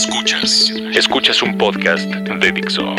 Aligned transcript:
Escuchas. 0.00 0.72
Escuchas 0.94 1.42
un 1.42 1.58
podcast 1.58 2.08
de 2.08 2.52
Dixo. 2.52 2.94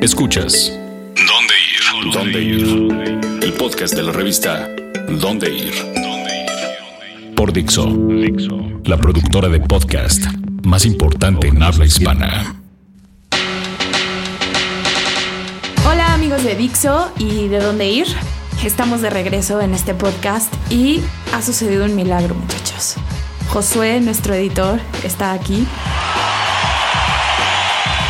Escuchas. 0.00 0.72
¿Dónde 1.16 1.54
ir? 1.74 2.12
¿Dónde 2.12 2.40
ir? 2.40 3.42
El 3.42 3.52
podcast 3.54 3.92
de 3.92 4.04
la 4.04 4.12
revista 4.12 4.68
¿Dónde 5.08 5.52
ir? 5.52 5.74
Por 7.34 7.52
Dixo. 7.52 7.86
Dixo. 7.86 8.56
La 8.84 8.96
productora 8.96 9.48
de 9.48 9.58
podcast 9.58 10.26
más 10.62 10.86
importante 10.86 11.48
en 11.48 11.60
habla 11.60 11.86
hispana. 11.86 12.54
Hola 15.84 16.14
amigos 16.14 16.44
de 16.44 16.54
Dixo 16.54 17.10
y 17.18 17.48
de 17.48 17.58
dónde 17.58 17.90
ir. 17.90 18.06
Estamos 18.62 19.02
de 19.02 19.10
regreso 19.10 19.60
en 19.60 19.74
este 19.74 19.92
podcast 19.92 20.54
y 20.70 21.02
ha 21.32 21.42
sucedido 21.42 21.84
un 21.84 21.96
milagro, 21.96 22.36
muchachos. 22.36 22.94
Josué, 23.48 24.00
nuestro 24.00 24.34
editor, 24.34 24.78
está 25.02 25.32
aquí. 25.32 25.66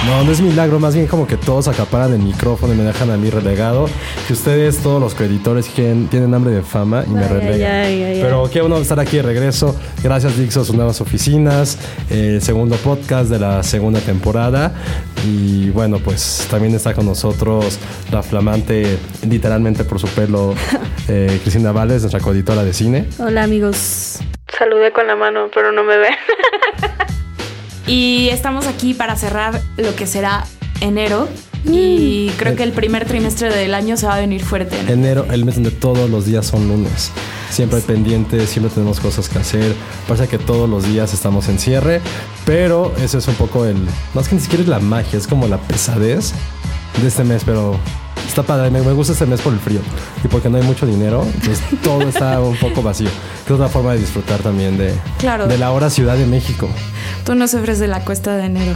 No, 0.06 0.22
no 0.22 0.30
es 0.32 0.40
milagro, 0.42 0.78
más 0.78 0.94
bien 0.94 1.06
como 1.06 1.26
que 1.26 1.36
todos 1.38 1.66
acaparan 1.66 2.12
el 2.12 2.18
micrófono 2.18 2.74
y 2.74 2.76
me 2.76 2.82
dejan 2.84 3.10
a 3.10 3.16
mí 3.16 3.30
relegado. 3.30 3.88
Que 4.26 4.34
ustedes, 4.34 4.78
todos 4.78 5.00
los 5.00 5.14
creditores, 5.14 5.66
tienen, 5.68 6.34
hambre 6.34 6.52
de 6.52 6.62
fama 6.62 7.04
y 7.06 7.10
me 7.10 7.22
Ay, 7.22 7.28
relegan. 7.28 7.70
ay, 7.70 7.86
ay, 7.86 8.02
ay. 8.16 8.20
Pero 8.22 8.48
qué 8.52 8.60
bueno 8.60 8.76
estar 8.76 9.00
aquí 9.00 9.16
de 9.16 9.22
regreso. 9.22 9.74
Gracias, 10.02 10.36
Dixo, 10.36 10.60
a 10.60 10.64
sus 10.66 10.74
nuevas 10.76 11.00
oficinas. 11.00 11.78
El 12.10 12.42
segundo 12.42 12.76
podcast 12.76 13.30
de 13.30 13.38
la 13.38 13.62
segunda 13.62 14.00
temporada. 14.00 14.74
Y 15.26 15.70
bueno, 15.70 15.98
pues 15.98 16.46
también 16.50 16.74
está 16.74 16.92
con 16.92 17.06
nosotros 17.06 17.78
la 18.12 18.22
flamante, 18.22 18.98
literalmente 19.26 19.84
por 19.84 19.98
su 19.98 20.08
pelo, 20.08 20.54
eh, 21.08 21.38
Cristina 21.42 21.72
Vales, 21.72 22.02
nuestra 22.02 22.20
coeditora 22.20 22.62
de 22.62 22.74
cine. 22.74 23.08
Hola 23.18 23.44
amigos. 23.44 24.18
Saludé 24.58 24.92
con 24.92 25.06
la 25.06 25.16
mano, 25.16 25.48
pero 25.52 25.72
no 25.72 25.82
me 25.82 25.96
ven. 25.96 26.12
Y 27.86 28.28
estamos 28.30 28.66
aquí 28.66 28.94
para 28.94 29.16
cerrar 29.16 29.60
lo 29.76 29.94
que 29.94 30.06
será 30.06 30.46
enero. 30.80 31.28
Y 31.66 32.28
creo 32.36 32.56
que 32.56 32.62
el 32.62 32.72
primer 32.72 33.06
trimestre 33.06 33.50
del 33.54 33.74
año 33.74 33.96
se 33.96 34.06
va 34.06 34.16
a 34.16 34.20
venir 34.20 34.44
fuerte. 34.44 34.76
¿no? 34.82 34.92
Enero, 34.92 35.26
el 35.30 35.46
mes 35.46 35.54
donde 35.54 35.70
todos 35.70 36.10
los 36.10 36.26
días 36.26 36.46
son 36.46 36.68
lunes. 36.68 37.10
Siempre 37.50 37.78
hay 37.78 37.84
pendientes, 37.84 38.50
siempre 38.50 38.72
tenemos 38.74 39.00
cosas 39.00 39.30
que 39.30 39.38
hacer. 39.38 39.74
Parece 40.06 40.28
que 40.28 40.38
todos 40.38 40.68
los 40.68 40.86
días 40.86 41.14
estamos 41.14 41.48
en 41.48 41.58
cierre, 41.58 42.02
pero 42.44 42.92
eso 42.98 43.16
es 43.16 43.28
un 43.28 43.34
poco 43.34 43.64
el. 43.64 43.76
No 44.12 44.20
es 44.20 44.28
que 44.28 44.34
ni 44.34 44.42
siquiera 44.42 44.62
es 44.62 44.68
la 44.68 44.80
magia, 44.80 45.18
es 45.18 45.26
como 45.26 45.46
la 45.48 45.56
pesadez 45.56 46.34
de 47.00 47.08
este 47.08 47.24
mes, 47.24 47.42
pero 47.46 47.78
está 48.26 48.42
padre. 48.42 48.70
Me, 48.70 48.80
me 48.82 48.92
gusta 48.92 49.12
este 49.12 49.26
mes 49.26 49.40
por 49.40 49.52
el 49.52 49.58
frío 49.60 49.80
y 50.24 50.28
porque 50.28 50.48
no 50.48 50.56
hay 50.58 50.62
mucho 50.64 50.86
dinero, 50.86 51.24
entonces 51.24 51.60
todo 51.82 52.02
está 52.08 52.40
un 52.40 52.56
poco 52.56 52.82
vacío. 52.82 53.08
Que 53.46 53.52
es 53.52 53.58
otra 53.58 53.68
forma 53.68 53.92
de 53.92 53.98
disfrutar 53.98 54.40
también 54.40 54.76
de, 54.78 54.94
Claro. 55.18 55.46
de 55.46 55.58
la 55.58 55.70
hora 55.72 55.90
Ciudad 55.90 56.16
de 56.16 56.26
México. 56.26 56.68
Tú 57.24 57.34
no 57.34 57.46
sufres 57.48 57.78
de 57.78 57.88
la 57.88 58.00
cuesta 58.04 58.36
de 58.36 58.46
enero. 58.46 58.74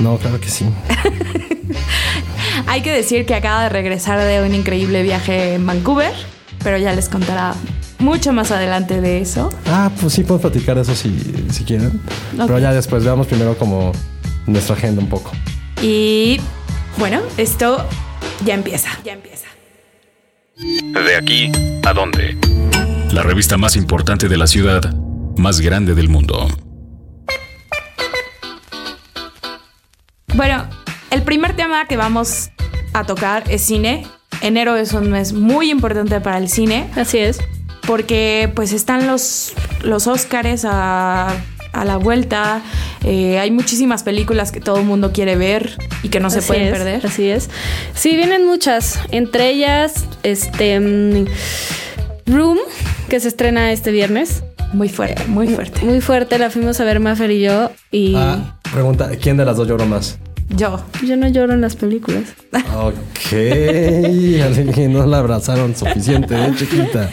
No, 0.00 0.16
claro 0.18 0.40
que 0.40 0.48
sí. 0.48 0.66
Hay 2.66 2.82
que 2.82 2.92
decir 2.92 3.26
que 3.26 3.34
acaba 3.34 3.64
de 3.64 3.68
regresar 3.68 4.18
de 4.20 4.42
un 4.42 4.54
increíble 4.54 5.02
viaje 5.02 5.54
en 5.54 5.66
Vancouver, 5.66 6.12
pero 6.64 6.78
ya 6.78 6.92
les 6.92 7.08
contará 7.08 7.54
mucho 7.98 8.32
más 8.32 8.50
adelante 8.50 9.00
de 9.00 9.20
eso. 9.20 9.50
Ah, 9.66 9.90
pues 10.00 10.14
sí, 10.14 10.22
podemos 10.22 10.42
platicar 10.50 10.76
de 10.76 10.82
eso 10.82 10.94
si, 10.94 11.46
si 11.50 11.64
quieren. 11.64 12.00
Pero 12.36 12.58
ya 12.58 12.72
después 12.72 13.04
veamos 13.04 13.26
primero 13.26 13.56
como 13.56 13.92
nuestra 14.46 14.74
agenda 14.74 15.00
un 15.02 15.08
poco. 15.08 15.32
Y 15.82 16.40
bueno, 16.98 17.20
esto 17.36 17.84
ya 18.44 18.54
empieza. 18.54 18.90
Ya 19.04 19.12
empieza. 19.12 19.46
De 20.56 21.16
aquí 21.16 21.52
a 21.84 21.92
dónde. 21.92 22.36
La 23.12 23.22
revista 23.22 23.56
más 23.56 23.76
importante 23.76 24.28
de 24.28 24.36
la 24.36 24.46
ciudad, 24.46 24.94
más 25.36 25.60
grande 25.60 25.94
del 25.94 26.08
mundo. 26.08 26.48
Bueno, 30.34 30.68
el 31.10 31.22
primer 31.22 31.56
tema 31.56 31.86
que 31.86 31.96
vamos 31.96 32.50
a 32.92 33.04
tocar 33.04 33.44
es 33.50 33.62
cine. 33.62 34.06
Enero 34.42 34.76
es 34.76 34.92
un 34.92 35.10
mes 35.10 35.32
muy 35.32 35.70
importante 35.70 36.20
para 36.20 36.36
el 36.36 36.50
cine 36.50 36.90
Así 36.94 37.16
es. 37.18 37.38
porque 37.86 38.52
pues 38.54 38.72
están 38.74 39.06
los, 39.06 39.54
los 39.82 40.06
Óscares 40.06 40.66
a, 40.68 41.34
a 41.80 41.84
la 41.84 41.96
vuelta. 41.96 42.62
Eh, 43.04 43.38
hay 43.38 43.50
muchísimas 43.50 44.02
películas 44.02 44.52
que 44.52 44.60
todo 44.60 44.78
el 44.78 44.84
mundo 44.84 45.12
quiere 45.12 45.36
ver 45.36 45.76
y 46.02 46.08
que 46.08 46.20
no 46.20 46.30
se 46.30 46.38
Así 46.38 46.48
pueden 46.48 46.64
es, 46.64 46.72
perder. 46.72 47.06
Así 47.06 47.28
es. 47.28 47.48
Sí, 47.94 48.16
vienen 48.16 48.46
muchas. 48.46 48.98
Entre 49.10 49.50
ellas, 49.50 50.04
este. 50.22 50.80
mm, 50.80 51.26
Room, 52.26 52.58
que 53.08 53.20
se 53.20 53.28
estrena 53.28 53.70
este 53.72 53.92
viernes. 53.92 54.42
Muy 54.72 54.88
fuerte, 54.88 55.24
muy 55.28 55.46
fuerte. 55.48 55.84
Muy 55.84 56.00
fuerte, 56.00 56.38
la 56.38 56.50
fuimos 56.50 56.80
a 56.80 56.84
ver 56.84 56.98
Maffer 56.98 57.30
y 57.30 57.40
yo. 57.40 57.70
Y 57.92 58.14
Ah, 58.16 58.58
pregunta, 58.72 59.10
¿quién 59.20 59.36
de 59.36 59.44
las 59.44 59.56
dos 59.56 59.68
lloró 59.68 59.86
más? 59.86 60.18
Yo. 60.48 60.80
yo 61.04 61.16
no 61.16 61.28
lloro 61.28 61.52
en 61.54 61.60
las 61.60 61.76
películas. 61.76 62.22
Ok, 62.76 63.32
alguien 63.32 64.92
no 64.92 65.04
la 65.06 65.18
abrazaron 65.18 65.74
suficiente, 65.76 66.34
¿eh, 66.34 66.52
chiquita? 66.56 67.10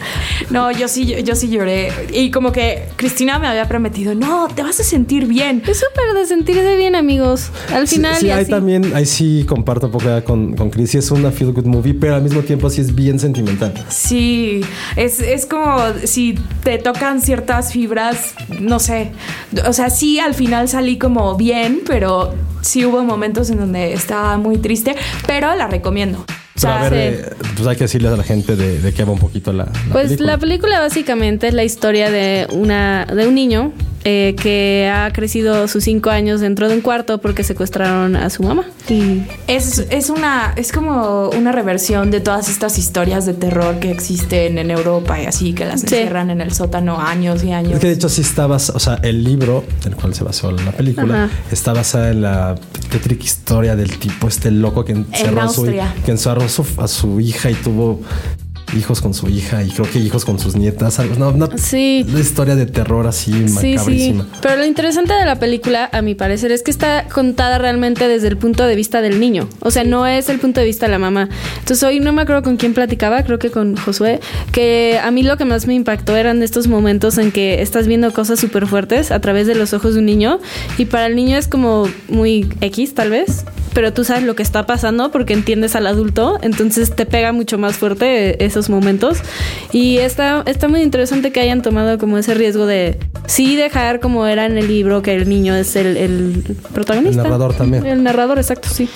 No, 0.49 0.71
yo 0.71 0.87
sí, 0.87 1.05
yo, 1.05 1.17
yo 1.19 1.35
sí 1.35 1.49
lloré. 1.49 1.91
Y 2.13 2.31
como 2.31 2.51
que 2.51 2.83
Cristina 2.95 3.39
me 3.39 3.47
había 3.47 3.67
prometido, 3.67 4.13
no, 4.15 4.47
te 4.53 4.61
vas 4.63 4.79
a 4.79 4.83
sentir 4.83 5.25
bien. 5.25 5.61
Es 5.67 5.79
súper 5.79 6.13
de 6.17 6.27
sentirse 6.27 6.75
bien, 6.77 6.95
amigos. 6.95 7.49
Al 7.73 7.87
Sí, 7.87 7.95
final 7.95 8.15
sí, 8.17 8.27
y 8.27 8.29
ahí 8.29 8.41
así. 8.43 8.51
también, 8.51 8.93
ahí 8.95 9.05
sí 9.05 9.45
comparto 9.47 9.87
un 9.87 9.91
poco 9.93 10.23
con, 10.23 10.53
con 10.55 10.69
Chris. 10.69 10.91
Sí 10.91 10.97
es 10.99 11.09
una 11.11 11.31
feel 11.31 11.51
good 11.53 11.65
movie, 11.65 11.93
pero 11.95 12.15
al 12.15 12.21
mismo 12.21 12.41
tiempo 12.41 12.69
sí 12.69 12.81
es 12.81 12.93
bien 12.93 13.19
sentimental. 13.19 13.73
Sí, 13.89 14.61
es, 14.95 15.19
es 15.19 15.45
como 15.47 15.77
si 16.05 16.35
te 16.63 16.77
tocan 16.77 17.19
ciertas 17.21 17.73
fibras, 17.73 18.35
no 18.59 18.79
sé. 18.79 19.11
O 19.67 19.73
sea, 19.73 19.89
sí, 19.89 20.19
al 20.19 20.33
final 20.35 20.69
salí 20.69 20.97
como 20.97 21.35
bien, 21.35 21.81
pero 21.85 22.33
sí 22.61 22.85
hubo 22.85 23.03
momentos 23.03 23.22
en 23.49 23.57
donde 23.57 23.93
estaba 23.93 24.37
muy 24.37 24.57
triste, 24.57 24.95
pero 25.27 25.55
la 25.55 25.67
recomiendo. 25.67 26.25
Pero 26.61 26.73
a 26.73 26.89
ver, 26.89 26.93
eh, 26.93 27.29
pues 27.55 27.67
hay 27.67 27.75
que 27.75 27.85
decirle 27.85 28.09
a 28.09 28.11
la 28.15 28.23
gente 28.23 28.55
de, 28.55 28.79
de 28.79 28.93
qué 28.93 29.03
va 29.03 29.11
un 29.11 29.19
poquito 29.19 29.51
la, 29.53 29.65
la 29.65 29.71
Pues 29.91 30.05
película. 30.05 30.31
la 30.33 30.37
película 30.37 30.79
básicamente 30.81 31.47
es 31.47 31.53
la 31.55 31.63
historia 31.63 32.11
de 32.11 32.47
una 32.51 33.05
de 33.05 33.27
un 33.27 33.33
niño 33.35 33.71
eh, 34.05 34.35
que 34.41 34.91
ha 34.93 35.11
crecido 35.13 35.67
sus 35.67 35.83
cinco 35.83 36.09
años 36.09 36.41
dentro 36.41 36.67
de 36.67 36.75
un 36.75 36.81
cuarto 36.81 37.19
porque 37.19 37.43
secuestraron 37.43 38.15
a 38.15 38.29
su 38.29 38.43
mamá. 38.43 38.65
Y 38.89 39.21
es, 39.47 39.79
es 39.89 40.09
una, 40.09 40.53
es 40.55 40.71
como 40.71 41.29
una 41.29 41.51
reversión 41.51 42.11
de 42.11 42.19
todas 42.19 42.49
estas 42.49 42.77
historias 42.77 43.25
de 43.25 43.33
terror 43.33 43.79
que 43.79 43.91
existen 43.91 44.57
en 44.57 44.71
Europa 44.71 45.21
y 45.21 45.25
así, 45.25 45.53
que 45.53 45.65
las 45.65 45.81
Sí. 45.81 45.87
encierran 45.87 46.29
en 46.29 46.41
el 46.41 46.53
sótano 46.53 46.99
años 46.99 47.43
y 47.43 47.51
años. 47.51 47.73
Es 47.73 47.79
que 47.79 47.87
de 47.87 47.93
hecho 47.93 48.09
sí 48.09 48.21
está 48.21 48.47
basado, 48.47 48.77
o 48.77 48.79
sea, 48.79 48.95
el 49.03 49.23
libro 49.23 49.63
del 49.83 49.95
cual 49.95 50.13
se 50.13 50.23
basó 50.23 50.51
la 50.51 50.71
película 50.71 51.25
Ajá. 51.25 51.33
está 51.51 51.73
basada 51.73 52.11
en 52.11 52.21
la 52.21 52.55
tétrica 52.89 53.23
historia 53.23 53.75
del 53.75 53.97
tipo 53.97 54.27
este 54.27 54.51
loco 54.51 54.83
que 54.85 54.93
encerró, 54.93 55.41
a 55.41 55.49
su, 55.49 55.63
que 55.65 56.11
encerró 56.11 56.43
a 56.43 56.49
su, 56.49 56.65
a 56.77 56.87
su 56.87 57.19
hija 57.19 57.49
y 57.51 57.55
tuvo 57.55 58.01
hijos 58.77 59.01
con 59.01 59.13
su 59.13 59.29
hija 59.29 59.63
y 59.63 59.69
creo 59.69 59.89
que 59.89 59.99
hijos 59.99 60.25
con 60.25 60.39
sus 60.39 60.55
nietas. 60.55 60.99
algo- 60.99 61.15
No, 61.15 61.29
una, 61.29 61.49
Sí. 61.57 62.05
historia 62.19 62.55
de 62.55 62.65
terror 62.65 63.07
así 63.07 63.31
Sí, 63.47 63.77
sí. 63.77 64.21
Pero 64.41 64.57
lo 64.57 64.65
interesante 64.65 65.13
de 65.13 65.25
la 65.25 65.39
película, 65.39 65.89
a 65.91 66.01
mi 66.01 66.15
parecer, 66.15 66.51
es 66.51 66.63
que 66.63 66.71
está 66.71 67.05
contada 67.13 67.57
realmente 67.57 68.07
desde 68.07 68.27
el 68.27 68.37
punto 68.37 68.65
de 68.65 68.75
vista 68.75 69.01
del 69.01 69.19
niño. 69.19 69.47
O 69.59 69.71
sea, 69.71 69.83
no 69.83 70.05
es 70.07 70.29
el 70.29 70.39
punto 70.39 70.59
de 70.59 70.65
vista 70.65 70.85
de 70.87 70.91
la 70.91 70.99
mamá. 70.99 71.29
Entonces, 71.59 71.83
hoy 71.83 71.99
no 71.99 72.11
me 72.13 72.21
acuerdo 72.23 72.43
con 72.43 72.57
quién 72.57 72.73
platicaba, 72.73 73.23
creo 73.23 73.39
que 73.39 73.51
con 73.51 73.75
Josué, 73.75 74.19
que 74.51 74.99
a 75.03 75.09
mí 75.11 75.23
lo 75.23 75.37
que 75.37 75.45
más 75.45 75.67
me 75.67 75.73
impactó 75.73 76.15
eran 76.15 76.41
estos 76.43 76.67
momentos 76.67 77.17
en 77.17 77.31
que 77.31 77.61
estás 77.61 77.87
viendo 77.87 78.11
cosas 78.13 78.39
súper 78.39 78.67
fuertes 78.67 79.11
a 79.11 79.19
través 79.19 79.47
de 79.47 79.55
los 79.55 79.73
ojos 79.73 79.93
de 79.93 79.99
un 79.99 80.05
niño. 80.05 80.39
Y 80.77 80.85
para 80.85 81.07
el 81.07 81.15
niño 81.15 81.37
es 81.37 81.47
como 81.47 81.87
muy 82.09 82.47
X, 82.61 82.93
tal 82.93 83.09
vez. 83.09 83.45
Pero 83.73 83.93
tú 83.93 84.03
sabes 84.03 84.23
lo 84.23 84.35
que 84.35 84.43
está 84.43 84.65
pasando 84.65 85.11
porque 85.11 85.33
entiendes 85.33 85.75
al 85.75 85.87
adulto. 85.87 86.39
Entonces 86.41 86.95
te 86.95 87.05
pega 87.05 87.31
mucho 87.31 87.57
más 87.57 87.77
fuerte 87.77 88.43
esos 88.43 88.69
momentos. 88.69 89.19
Y 89.71 89.97
está, 89.97 90.43
está 90.45 90.67
muy 90.67 90.81
interesante 90.81 91.31
que 91.31 91.39
hayan 91.39 91.61
tomado 91.61 91.97
como 91.97 92.17
ese 92.17 92.33
riesgo 92.33 92.65
de 92.65 92.99
sí 93.25 93.55
dejar 93.55 93.99
como 93.99 94.27
era 94.27 94.45
en 94.45 94.57
el 94.57 94.67
libro 94.67 95.01
que 95.01 95.15
el 95.15 95.27
niño 95.27 95.55
es 95.55 95.75
el, 95.75 95.97
el 95.97 96.57
protagonista. 96.73 97.21
El 97.21 97.23
narrador 97.23 97.53
también. 97.55 97.85
El 97.85 98.03
narrador, 98.03 98.37
exacto, 98.37 98.69
sí. 98.69 98.89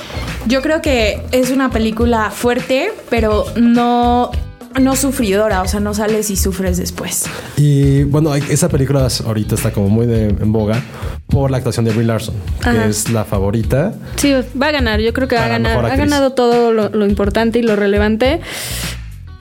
Yo 0.48 0.62
creo 0.62 0.82
que 0.82 1.22
es 1.32 1.52
una 1.52 1.70
película 1.70 2.30
fuerte, 2.32 2.92
pero 3.10 3.46
no, 3.56 4.32
no 4.80 4.96
sufridora, 4.96 5.62
o 5.62 5.68
sea, 5.68 5.80
no 5.80 5.94
sales 5.94 6.30
y 6.30 6.36
sufres 6.36 6.78
después. 6.78 7.26
Y 7.58 8.04
bueno, 8.04 8.34
esa 8.36 8.70
película 8.70 9.08
ahorita 9.26 9.56
está 9.56 9.72
como 9.72 9.90
muy 9.90 10.06
de- 10.06 10.30
en 10.30 10.52
boga 10.52 10.82
por 11.28 11.52
la 11.52 11.58
actuación 11.58 11.86
de 11.86 11.92
Brie 11.92 12.06
Larson, 12.06 12.36
que 12.62 12.70
Ajá. 12.70 12.86
es 12.86 13.10
la 13.10 13.26
favorita. 13.26 13.94
Sí, 14.16 14.34
va 14.62 14.68
a 14.68 14.72
ganar. 14.72 15.00
Yo 15.02 15.14
creo 15.14 15.28
que 15.28 15.36
va 15.36 15.46
a 15.46 15.50
ganar. 15.50 15.84
Ha 15.86 15.96
ganado 15.96 16.34
todo 16.34 16.72
lo, 16.74 16.90
lo 16.90 17.06
importante 17.06 17.60
y 17.60 17.62
lo 17.64 17.76
relevante. 17.76 18.42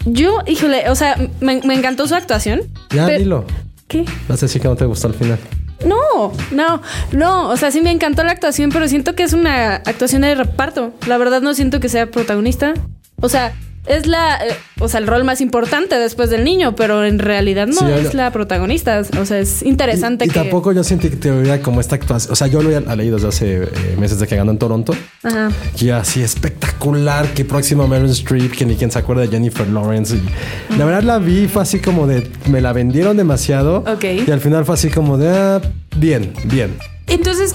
Yo, 0.05 0.38
híjole, 0.46 0.88
o 0.90 0.94
sea, 0.94 1.17
me, 1.40 1.61
me 1.62 1.75
encantó 1.75 2.06
su 2.06 2.14
actuación. 2.14 2.62
Ya, 2.90 3.06
Pero- 3.06 3.19
dilo. 3.19 3.44
¿Qué? 3.88 4.05
Vas 4.29 4.43
a 4.43 4.46
decir 4.46 4.61
que 4.61 4.69
no 4.69 4.75
te 4.76 4.84
gustó 4.84 5.06
al 5.08 5.14
final. 5.14 5.38
No, 5.84 6.32
no, 6.50 6.82
no. 7.12 7.49
O 7.50 7.56
sea, 7.56 7.70
sí 7.70 7.81
me 7.81 7.90
encantó 7.90 8.25
la 8.25 8.32
actuación, 8.32 8.70
pero 8.72 8.88
siento 8.88 9.14
que 9.14 9.22
es 9.22 9.32
una 9.32 9.76
actuación 9.76 10.22
de 10.22 10.34
reparto. 10.34 10.93
La 11.06 11.19
verdad 11.19 11.40
no 11.43 11.55
siento 11.55 11.79
que 11.81 11.88
sea 11.88 12.11
protagonista. 12.11 12.75
O 13.20 13.29
sea, 13.29 13.52
es 13.87 14.06
la, 14.06 14.37
eh, 14.44 14.56
o 14.81 14.88
sea, 14.88 15.00
el 15.00 15.06
rol 15.06 15.25
más 15.25 15.41
importante 15.41 15.99
después 15.99 16.31
del 16.31 16.44
niño, 16.44 16.75
pero 16.75 17.05
en 17.05 17.19
realidad 17.19 17.67
no 17.67 17.81
Sí, 17.81 17.87
es 17.99 18.15
la 18.15 18.31
protagonista. 18.31 19.03
O 19.21 19.25
sea, 19.25 19.38
es 19.38 19.62
interesante 19.62 20.25
Y, 20.25 20.29
y 20.29 20.31
que. 20.31 20.41
tampoco 20.41 20.73
yo 20.73 20.85
sentí 20.85 21.09
que 21.11 21.17
te 21.17 21.61
como 21.61 21.81
esta 21.81 21.94
actuación. 21.94 22.33
O 22.33 22.37
sea, 22.37 22.47
yo 22.47 22.62
lo 22.62 22.77
había 22.77 22.94
leído 22.97 23.17
desde 23.17 23.29
hace 23.29 23.62
eh, 23.65 23.97
meses 23.99 24.19
de 24.19 24.27
que 24.27 24.37
ganó 24.37 24.50
en 24.50 24.59
Toronto. 24.59 24.94
Ajá. 25.23 25.50
Y 25.79 25.91
así 25.91 26.23
espectacular 26.23 27.29
que 27.29 27.44
próximo 27.44 27.87
Meryl 27.87 28.11
Streep, 28.11 28.53
que 28.53 28.67
ni 28.67 28.77
quien 28.77 28.91
se 28.91 28.99
acuerda 28.99 29.23
de 29.23 29.29
Jennifer 29.29 29.69
Lawrence. 29.69 30.17
Y 30.17 30.77
la 30.79 30.85
verdad 30.85 31.03
la 31.03 31.19
vi, 31.19 31.49
fue 31.49 31.62
así 31.62 31.79
como 31.79 32.06
de, 32.06 32.31
me 32.47 32.61
la 32.61 32.73
vendieron 32.73 33.17
demasiado. 33.17 33.79
Ok. 33.87 34.05
Y 34.27 34.31
al 34.31 34.41
final 34.41 34.65
fue 34.65 34.75
así 34.75 34.91
como 34.91 35.19
de, 35.19 35.29
ah, 35.29 35.61
bien, 35.97 36.32
bien. 36.44 36.77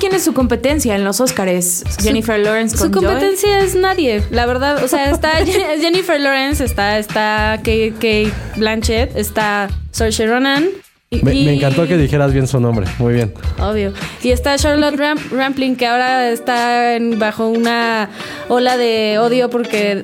¿Quién 0.02 0.14
es 0.14 0.24
su 0.26 0.34
competencia 0.34 0.96
en 0.96 1.06
los 1.06 1.22
Oscars? 1.22 1.84
Jennifer 2.02 2.38
Lawrence 2.40 2.76
Su 2.76 2.84
con 2.92 2.92
Joy? 2.92 3.04
competencia 3.06 3.60
es 3.60 3.76
nadie, 3.76 4.22
la 4.32 4.46
verdad. 4.46 4.84
O 4.84 4.88
sea, 4.90 5.10
está 5.10 5.40
Je- 5.46 5.80
Jennifer 5.80 6.20
Lawrence, 6.20 6.66
está, 6.66 6.98
está 7.00 7.54
Kate, 7.60 7.94
Kate 7.96 8.34
Blanchett, 8.58 9.16
está 9.16 9.70
Saoirse 9.92 10.26
Ronan. 10.28 10.68
y- 11.12 11.24
Me, 11.24 11.54
encantó 11.54 11.88
que 11.88 11.98
dijeras 11.98 12.34
bien 12.34 12.48
su 12.48 12.60
nombre. 12.60 12.88
Muy 13.00 13.14
bien. 13.14 13.34
Obvio. 13.60 13.94
Y 14.24 14.32
está 14.32 14.58
Charlotte 14.58 14.96
Ram- 14.98 15.20
Rampling, 15.32 15.76
que 15.76 15.86
ahora 15.88 16.30
está 16.32 16.96
en- 16.96 17.20
bajo 17.20 17.48
una 17.48 18.10
ola 18.50 18.76
de 18.78 19.20
odio 19.20 19.50
porque 19.50 20.04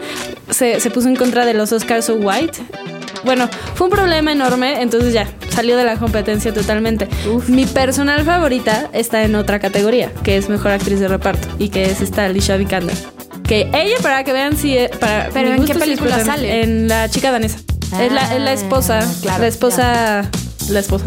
se, 0.50 0.80
se 0.80 0.90
puso 0.90 1.08
en 1.08 1.16
contra 1.16 1.46
de 1.46 1.54
los 1.54 1.72
Oscars 1.72 2.06
So 2.06 2.16
White. 2.16 2.58
Bueno, 3.24 3.48
fue 3.74 3.86
un 3.88 3.92
problema 3.92 4.32
enorme, 4.32 4.80
entonces 4.80 5.12
ya, 5.12 5.26
salió 5.58 5.76
de 5.76 5.82
la 5.82 5.96
competencia 5.96 6.54
totalmente. 6.54 7.08
Mi 7.48 7.66
personal 7.66 8.24
favorita 8.24 8.88
está 8.92 9.24
en 9.24 9.34
otra 9.34 9.58
categoría, 9.58 10.12
que 10.22 10.36
es 10.36 10.48
Mejor 10.48 10.70
Actriz 10.70 11.00
de 11.00 11.08
Reparto, 11.08 11.48
y 11.58 11.70
que 11.70 11.82
es 11.90 12.00
esta 12.00 12.26
Alicia 12.26 12.56
Vikander. 12.56 12.94
Que 13.42 13.68
ella, 13.74 13.96
para 14.00 14.22
que 14.22 14.32
vean 14.32 14.56
si... 14.56 14.76
eh, 14.78 14.88
Para, 15.00 15.30
¿Pero 15.34 15.54
en 15.54 15.64
qué 15.64 15.74
película 15.74 16.24
sale? 16.24 16.62
En 16.62 16.86
La 16.86 17.08
Chica 17.10 17.32
Danesa. 17.32 17.58
es, 18.00 18.12
la, 18.12 18.32
es 18.36 18.40
la 18.40 18.52
esposa. 18.52 19.00
Ah, 19.02 19.12
claro, 19.20 19.42
la 19.42 19.48
esposa... 19.48 20.30
La 20.68 20.78
esposa. 20.78 21.06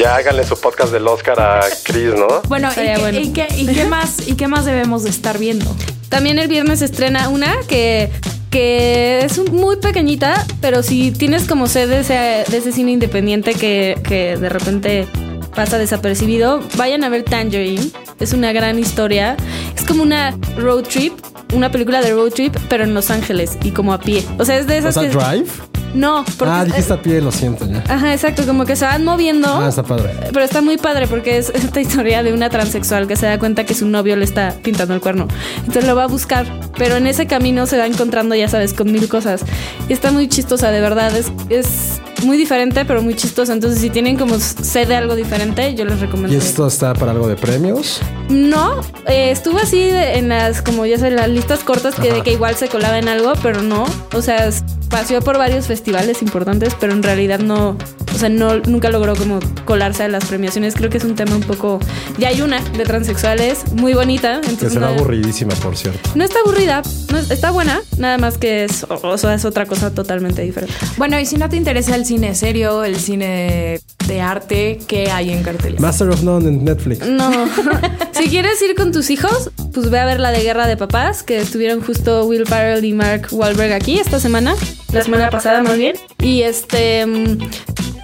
Ya 0.00 0.16
háganle 0.16 0.42
su 0.44 0.58
podcast 0.58 0.90
del 0.92 1.06
Oscar 1.06 1.38
a 1.38 1.60
Chris, 1.84 2.14
¿no? 2.18 2.26
Bueno, 2.48 2.70
¿y 2.72 2.74
qué, 2.74 2.96
bueno. 2.98 3.20
y 3.20 3.28
qué- 3.32 3.46
y 3.56 3.66
qué 3.66 3.84
más, 3.84 4.26
¿y 4.26 4.34
qué 4.34 4.48
más 4.48 4.64
debemos 4.64 5.04
de 5.04 5.10
estar 5.10 5.38
viendo? 5.38 5.66
También 6.08 6.40
el 6.40 6.48
viernes 6.48 6.80
se 6.80 6.86
estrena 6.86 7.28
una 7.28 7.54
que, 7.68 8.10
que 8.54 9.24
es 9.24 9.50
muy 9.50 9.78
pequeñita, 9.78 10.46
pero 10.60 10.84
si 10.84 11.10
tienes 11.10 11.48
como 11.48 11.66
sed 11.66 11.88
de 11.88 11.98
ese, 11.98 12.48
de 12.48 12.56
ese 12.56 12.70
cine 12.70 12.92
independiente 12.92 13.54
que, 13.54 14.00
que 14.06 14.36
de 14.36 14.48
repente 14.48 15.08
pasa 15.56 15.76
desapercibido, 15.76 16.60
vayan 16.76 17.02
a 17.02 17.08
ver 17.08 17.24
Tangerine. 17.24 17.90
Es 18.20 18.32
una 18.32 18.52
gran 18.52 18.78
historia. 18.78 19.36
Es 19.76 19.82
como 19.84 20.04
una 20.04 20.38
road 20.56 20.84
trip, 20.84 21.14
una 21.52 21.72
película 21.72 22.00
de 22.00 22.12
road 22.12 22.30
trip, 22.30 22.56
pero 22.68 22.84
en 22.84 22.94
Los 22.94 23.10
Ángeles 23.10 23.58
y 23.64 23.72
como 23.72 23.92
a 23.92 23.98
pie. 23.98 24.24
O 24.38 24.44
sea, 24.44 24.56
es 24.56 24.68
de 24.68 24.76
O 24.76 24.78
esas 24.78 24.94
sea, 24.94 25.02
que... 25.02 25.08
Drive. 25.08 25.50
No, 25.94 26.24
porque... 26.36 26.52
Ah, 26.54 26.64
dijiste 26.64 26.92
a 26.92 27.00
pie, 27.00 27.20
lo 27.20 27.30
siento 27.30 27.66
ya. 27.70 27.82
Ajá, 27.88 28.12
exacto, 28.12 28.44
como 28.46 28.64
que 28.64 28.74
se 28.76 28.84
van 28.84 29.04
moviendo. 29.04 29.48
Ah, 29.48 29.68
está 29.68 29.82
padre. 29.84 30.10
Pero 30.32 30.44
está 30.44 30.60
muy 30.60 30.76
padre 30.76 31.06
porque 31.06 31.38
es 31.38 31.50
esta 31.50 31.80
historia 31.80 32.22
de 32.22 32.32
una 32.32 32.50
transexual 32.50 33.06
que 33.06 33.14
se 33.16 33.26
da 33.26 33.38
cuenta 33.38 33.64
que 33.64 33.74
su 33.74 33.86
novio 33.86 34.16
le 34.16 34.24
está 34.24 34.54
pintando 34.62 34.92
el 34.94 35.00
cuerno. 35.00 35.28
Entonces 35.58 35.86
lo 35.86 35.94
va 35.94 36.04
a 36.04 36.08
buscar, 36.08 36.46
pero 36.76 36.96
en 36.96 37.06
ese 37.06 37.26
camino 37.26 37.66
se 37.66 37.78
va 37.78 37.86
encontrando, 37.86 38.34
ya 38.34 38.48
sabes, 38.48 38.74
con 38.74 38.90
mil 38.90 39.08
cosas. 39.08 39.42
Y 39.88 39.92
está 39.92 40.10
muy 40.10 40.28
chistosa, 40.28 40.70
de 40.70 40.80
verdad. 40.80 41.14
Es, 41.16 41.30
es 41.48 42.00
muy 42.24 42.36
diferente, 42.36 42.84
pero 42.84 43.00
muy 43.02 43.14
chistosa. 43.14 43.52
Entonces, 43.52 43.80
si 43.80 43.88
tienen 43.90 44.16
como 44.18 44.38
sed 44.40 44.88
de 44.88 44.96
algo 44.96 45.14
diferente, 45.14 45.74
yo 45.76 45.84
les 45.84 46.00
recomiendo. 46.00 46.34
¿Y 46.34 46.38
esto 46.38 46.66
está 46.66 46.92
para 46.94 47.12
algo 47.12 47.28
de 47.28 47.36
premios? 47.36 48.00
No, 48.28 48.80
eh, 49.06 49.30
estuvo 49.30 49.58
así 49.58 49.78
de- 49.78 50.18
en 50.18 50.28
las, 50.30 50.60
como 50.60 50.86
ya 50.86 50.98
sabes, 50.98 51.14
las 51.14 51.28
listas 51.28 51.60
cortas 51.60 51.94
que, 51.94 52.12
de 52.12 52.22
que 52.22 52.32
igual 52.32 52.56
se 52.56 52.68
colaba 52.68 52.98
en 52.98 53.08
algo, 53.08 53.32
pero 53.42 53.62
no. 53.62 53.84
O 54.12 54.22
sea, 54.22 54.48
paseó 54.90 55.20
por 55.20 55.38
varios 55.38 55.66
festivales 55.66 56.22
importantes, 56.22 56.74
pero 56.78 56.92
en 56.92 57.02
realidad 57.02 57.38
no, 57.40 57.76
o 58.14 58.18
sea, 58.18 58.28
no, 58.28 58.56
nunca 58.60 58.90
logró 58.90 59.14
como 59.16 59.40
colarse 59.64 60.04
a 60.04 60.08
las 60.08 60.24
premiaciones. 60.26 60.74
Creo 60.74 60.90
que 60.90 60.98
es 60.98 61.04
un 61.04 61.14
tema 61.14 61.34
un 61.36 61.42
poco. 61.42 61.80
Ya 62.18 62.28
hay 62.28 62.40
una 62.42 62.60
de 62.60 62.84
transexuales, 62.84 63.72
muy 63.72 63.94
bonita. 63.94 64.40
Que 64.40 64.48
Entonces 64.50 64.72
será 64.74 64.88
no, 64.90 64.94
aburridísima, 64.94 65.54
por 65.56 65.76
cierto. 65.76 66.10
no 66.14 66.24
está 66.24 66.38
aburrida, 66.44 66.82
no 67.10 67.18
es- 67.18 67.30
está 67.30 67.50
buena, 67.50 67.80
nada 67.98 68.18
más 68.18 68.38
que 68.38 68.64
es, 68.64 68.84
o, 68.84 69.00
o 69.02 69.18
sea, 69.18 69.34
es 69.34 69.44
otra 69.44 69.66
cosa 69.66 69.92
totalmente 69.92 70.42
diferente. 70.42 70.74
Bueno, 70.96 71.18
y 71.18 71.26
si 71.26 71.36
no 71.36 71.48
te 71.48 71.56
interesa 71.56 71.94
el 71.96 72.04
cine 72.06 72.34
serio, 72.34 72.84
el 72.84 72.96
cine 72.96 73.80
de 74.06 74.20
arte, 74.20 74.78
¿qué 74.86 75.10
hay 75.10 75.30
en 75.30 75.42
cartelera? 75.42 75.80
Master 75.80 76.08
of 76.10 76.22
None 76.22 76.48
en 76.48 76.64
Netflix. 76.64 77.06
No. 77.06 77.30
si 78.12 78.28
quieres 78.28 78.60
ir 78.62 78.74
con 78.76 78.92
tus 78.92 79.10
hijos, 79.10 79.50
pues 79.74 79.90
ve 79.90 79.98
a 79.98 80.06
ver 80.06 80.20
la 80.20 80.30
de 80.30 80.42
Guerra 80.42 80.66
de 80.66 80.76
Papás, 80.76 81.22
que 81.22 81.38
estuvieron 81.38 81.82
justo 81.82 82.24
Will 82.24 82.46
Ferrell 82.46 82.84
y 82.84 82.92
Mark 82.92 83.28
Wahlberg 83.32 83.72
aquí 83.72 83.98
esta 83.98 84.20
semana. 84.20 84.54
La 84.92 85.02
semana 85.02 85.28
pasada, 85.30 85.62
más 85.62 85.76
bien. 85.76 85.96
Y 86.20 86.42
este. 86.42 87.04
mm, 87.04 87.38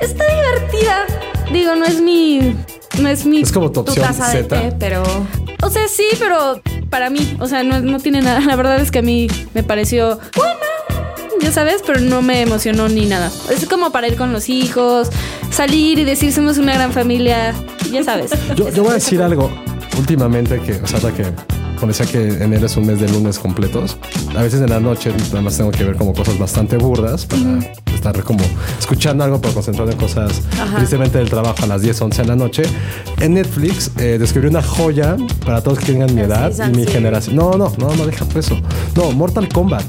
Está 0.00 0.24
divertida. 0.24 1.06
Digo, 1.52 1.74
no 1.76 1.84
es 1.86 2.00
mi. 2.00 2.56
No 3.00 3.08
es 3.08 3.24
mi. 3.24 3.40
Es 3.42 3.52
como 3.52 3.70
tu 3.70 3.84
Tu 3.84 3.94
taza 3.94 4.30
de 4.30 4.42
té, 4.44 4.72
pero 4.78 5.02
O 5.62 5.70
sea, 5.70 5.86
sí, 5.88 6.06
pero 6.18 6.60
para 6.90 7.08
mí. 7.10 7.36
O 7.38 7.46
sea, 7.46 7.62
no, 7.62 7.80
no 7.80 8.00
tiene 8.00 8.20
nada. 8.20 8.40
La 8.40 8.56
verdad 8.56 8.80
es 8.80 8.90
que 8.90 8.98
a 8.98 9.02
mí 9.02 9.28
me 9.54 9.62
pareció. 9.62 10.18
Buena. 10.36 10.56
Ya 11.40 11.52
sabes, 11.52 11.82
pero 11.86 12.00
no 12.00 12.20
me 12.20 12.42
emocionó 12.42 12.88
ni 12.88 13.06
nada. 13.06 13.30
Es 13.50 13.64
como 13.66 13.92
para 13.92 14.08
ir 14.08 14.16
con 14.16 14.32
los 14.32 14.48
hijos, 14.50 15.08
salir 15.50 15.98
y 15.98 16.04
decir 16.04 16.32
somos 16.32 16.58
una 16.58 16.74
gran 16.74 16.92
familia. 16.92 17.54
Ya 17.90 18.04
sabes. 18.04 18.32
Yo, 18.56 18.68
yo 18.70 18.82
voy 18.82 18.90
a 18.92 18.94
decir 18.94 19.22
algo 19.22 19.50
últimamente 19.98 20.60
que, 20.60 20.74
o 20.74 20.86
sea, 20.86 21.10
que 21.12 21.24
decía 21.88 22.06
que 22.06 22.42
enero 22.42 22.66
es 22.66 22.76
un 22.76 22.86
mes 22.86 23.00
de 23.00 23.08
lunes 23.08 23.38
completos, 23.38 23.96
a 24.36 24.42
veces 24.42 24.60
en 24.60 24.70
la 24.70 24.80
noche 24.80 25.12
además 25.32 25.56
tengo 25.56 25.70
que 25.70 25.84
ver 25.84 25.96
como 25.96 26.12
cosas 26.12 26.38
bastante 26.38 26.76
burdas 26.76 27.26
para 27.26 27.58
estar 27.94 28.22
como 28.22 28.42
escuchando 28.78 29.24
algo 29.24 29.40
para 29.40 29.52
concentrarme 29.54 29.92
en 29.92 29.98
cosas 29.98 30.42
tristemente 30.76 31.18
del 31.18 31.28
trabajo 31.28 31.64
a 31.64 31.66
las 31.66 31.82
10, 31.82 32.00
11 32.00 32.22
de 32.22 32.28
la 32.28 32.36
noche. 32.36 32.62
En 33.20 33.34
Netflix 33.34 33.90
eh, 33.98 34.16
descubrí 34.18 34.48
una 34.48 34.62
joya 34.62 35.16
para 35.44 35.62
todos 35.62 35.78
que 35.78 35.86
tengan 35.86 36.14
mi 36.14 36.22
edad 36.22 36.52
sí, 36.52 36.62
y 36.66 36.76
mi 36.76 36.84
sí. 36.84 36.92
generación. 36.92 37.36
No, 37.36 37.52
no, 37.52 37.72
no, 37.78 37.94
no 37.94 38.06
deja 38.06 38.24
pues 38.24 38.46
eso. 38.46 38.60
No, 38.96 39.12
Mortal 39.12 39.48
Kombat. 39.48 39.84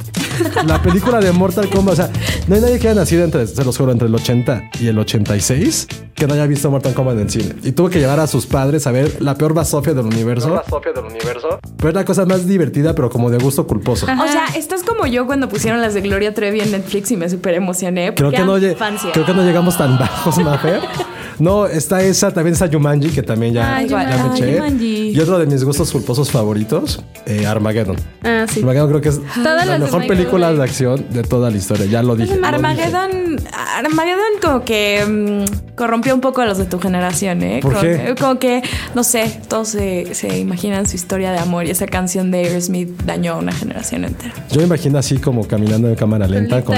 La 0.65 0.81
película 0.81 1.19
de 1.19 1.31
Mortal 1.31 1.69
Kombat, 1.69 1.93
o 1.93 1.95
sea, 1.95 2.09
no 2.47 2.55
hay 2.55 2.61
nadie 2.61 2.79
que 2.79 2.87
haya 2.89 2.99
nacido 2.99 3.23
entre, 3.23 3.47
se 3.47 3.63
los 3.63 3.77
juro, 3.77 3.91
entre 3.91 4.07
el 4.07 4.15
80 4.15 4.71
y 4.79 4.87
el 4.87 4.97
86 4.99 5.87
que 6.21 6.27
no 6.27 6.35
haya 6.35 6.45
visto 6.45 6.69
Mortal 6.69 6.93
Kombat 6.93 7.15
en 7.15 7.21
el 7.21 7.29
cine. 7.31 7.55
Y 7.63 7.71
tuvo 7.71 7.89
que 7.89 7.97
llevar 7.97 8.19
a 8.19 8.27
sus 8.27 8.45
padres 8.45 8.85
a 8.85 8.91
ver 8.91 9.21
la 9.21 9.35
peor 9.35 9.55
basofia 9.55 9.95
del 9.95 10.05
universo. 10.05 10.61
Sofía 10.69 10.91
del 10.93 11.05
universo. 11.05 11.59
Pero 11.77 11.89
es 11.89 11.95
la 11.95 12.05
cosa 12.05 12.25
más 12.27 12.45
divertida, 12.45 12.93
pero 12.93 13.09
como 13.09 13.31
de 13.31 13.39
gusto 13.39 13.65
culposo. 13.65 14.05
O 14.05 14.27
sea, 14.27 14.45
estás 14.55 14.83
como 14.83 15.07
yo 15.07 15.25
cuando 15.25 15.49
pusieron 15.49 15.81
las 15.81 15.95
de 15.95 16.01
Gloria 16.01 16.33
Trevi 16.33 16.59
en 16.61 16.71
Netflix 16.71 17.09
y 17.09 17.17
me 17.17 17.27
súper 17.27 17.55
emocioné. 17.55 18.13
Creo 18.13 18.29
que, 18.29 18.43
no, 18.43 18.53
creo 18.57 19.25
que 19.25 19.33
no 19.33 19.43
llegamos 19.43 19.77
tan 19.77 19.97
bajos, 19.97 20.37
Mafer. 20.37 20.81
No, 21.41 21.65
está 21.65 22.03
esa, 22.03 22.31
también 22.31 22.53
está 22.53 22.67
Yumanji, 22.67 23.09
que 23.09 23.23
también 23.23 23.53
ya, 23.55 23.81
ya 23.81 23.97
me 23.97 24.07
Jumanji. 24.19 24.43
eché. 24.43 24.53
Jumanji. 24.59 25.09
Y 25.09 25.19
otro 25.19 25.39
de 25.39 25.47
mis 25.47 25.63
gustos 25.63 25.91
culposos 25.91 26.29
favoritos, 26.29 27.03
eh, 27.25 27.47
Armageddon. 27.47 27.95
Ah, 28.23 28.45
sí. 28.47 28.59
Armageddon 28.59 28.89
creo 28.89 29.01
que 29.01 29.09
es 29.09 29.19
Todas 29.43 29.65
la 29.65 29.79
mejor 29.79 30.05
película 30.05 30.53
de 30.53 30.61
acción 30.63 31.03
de 31.09 31.23
toda 31.23 31.49
la 31.49 31.57
historia. 31.57 31.87
Ya 31.87 32.03
lo 32.03 32.15
dije. 32.15 32.35
lo 32.35 32.35
dije. 32.35 32.47
Armageddon, 32.47 33.39
Armageddon 33.75 34.33
como 34.39 34.63
que 34.63 35.03
mm, 35.47 35.70
corrompió 35.81 36.13
un 36.13 36.21
poco 36.21 36.41
a 36.41 36.45
los 36.45 36.59
de 36.59 36.65
tu 36.65 36.77
generación, 36.77 37.41
¿eh? 37.41 37.57
¿Por 37.59 37.73
como, 37.73 37.81
qué? 37.81 38.03
Que, 38.05 38.15
como 38.15 38.37
que, 38.37 38.61
no 38.93 39.03
sé, 39.03 39.41
todos 39.47 39.69
se, 39.69 40.13
se 40.13 40.37
imaginan 40.37 40.85
su 40.85 40.95
historia 40.95 41.31
de 41.31 41.39
amor 41.39 41.65
y 41.65 41.71
esa 41.71 41.87
canción 41.87 42.29
de 42.29 42.45
Aerosmith 42.45 43.01
dañó 43.03 43.33
a 43.33 43.37
una 43.37 43.51
generación 43.51 44.05
entera. 44.05 44.31
Yo 44.51 44.59
me 44.59 44.67
imagino 44.67 44.99
así 44.99 45.17
como 45.17 45.47
caminando 45.47 45.89
en 45.89 45.95
cámara 45.95 46.27
lenta. 46.27 46.61
Como, 46.61 46.77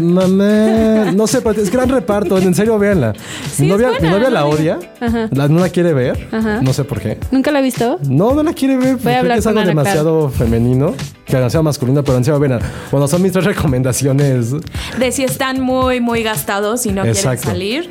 mamá, 0.00 1.12
no 1.14 1.28
sé, 1.28 1.42
pero 1.42 1.62
es 1.62 1.70
gran 1.70 1.90
reparto. 1.90 2.38
En 2.38 2.56
serio, 2.56 2.76
véanla. 2.76 3.12
Sí, 3.52 3.62
mi 3.62 3.68
es 3.68 3.74
novia, 3.74 3.90
buena, 3.90 4.04
mi 4.04 4.12
novia 4.12 4.28
no 4.28 4.34
la 4.34 4.46
odia. 4.46 4.78
Ajá. 5.00 5.28
La, 5.30 5.46
no 5.46 5.60
la 5.60 5.68
quiere 5.68 5.94
ver. 5.94 6.28
Ajá. 6.32 6.60
No 6.60 6.72
sé 6.72 6.82
por 6.82 7.00
qué. 7.00 7.18
¿Nunca 7.30 7.52
la 7.52 7.60
he 7.60 7.62
visto? 7.62 8.00
No, 8.08 8.34
no 8.34 8.42
la 8.42 8.52
quiere 8.52 8.76
ver. 8.76 8.96
Voy 8.96 9.12
a 9.12 9.20
hablar 9.20 9.36
que 9.36 9.40
es 9.40 9.46
algo 9.46 9.62
demasiado 9.62 10.28
femenino, 10.28 10.94
que 11.28 11.36
demasiado 11.36 11.62
masculino, 11.62 12.02
pero 12.02 12.18
serio, 12.24 12.40
ven, 12.40 12.58
bueno, 12.90 13.06
son 13.06 13.22
mis 13.22 13.32
tres 13.32 13.44
recomendaciones. 13.44 14.52
De 14.98 15.12
si 15.12 15.24
están 15.24 15.60
muy, 15.60 16.00
muy 16.00 16.22
gastados 16.22 16.86
y 16.86 16.92
no 16.92 17.04
Exacto. 17.04 17.42
quieren 17.50 17.84
salir. 17.84 17.90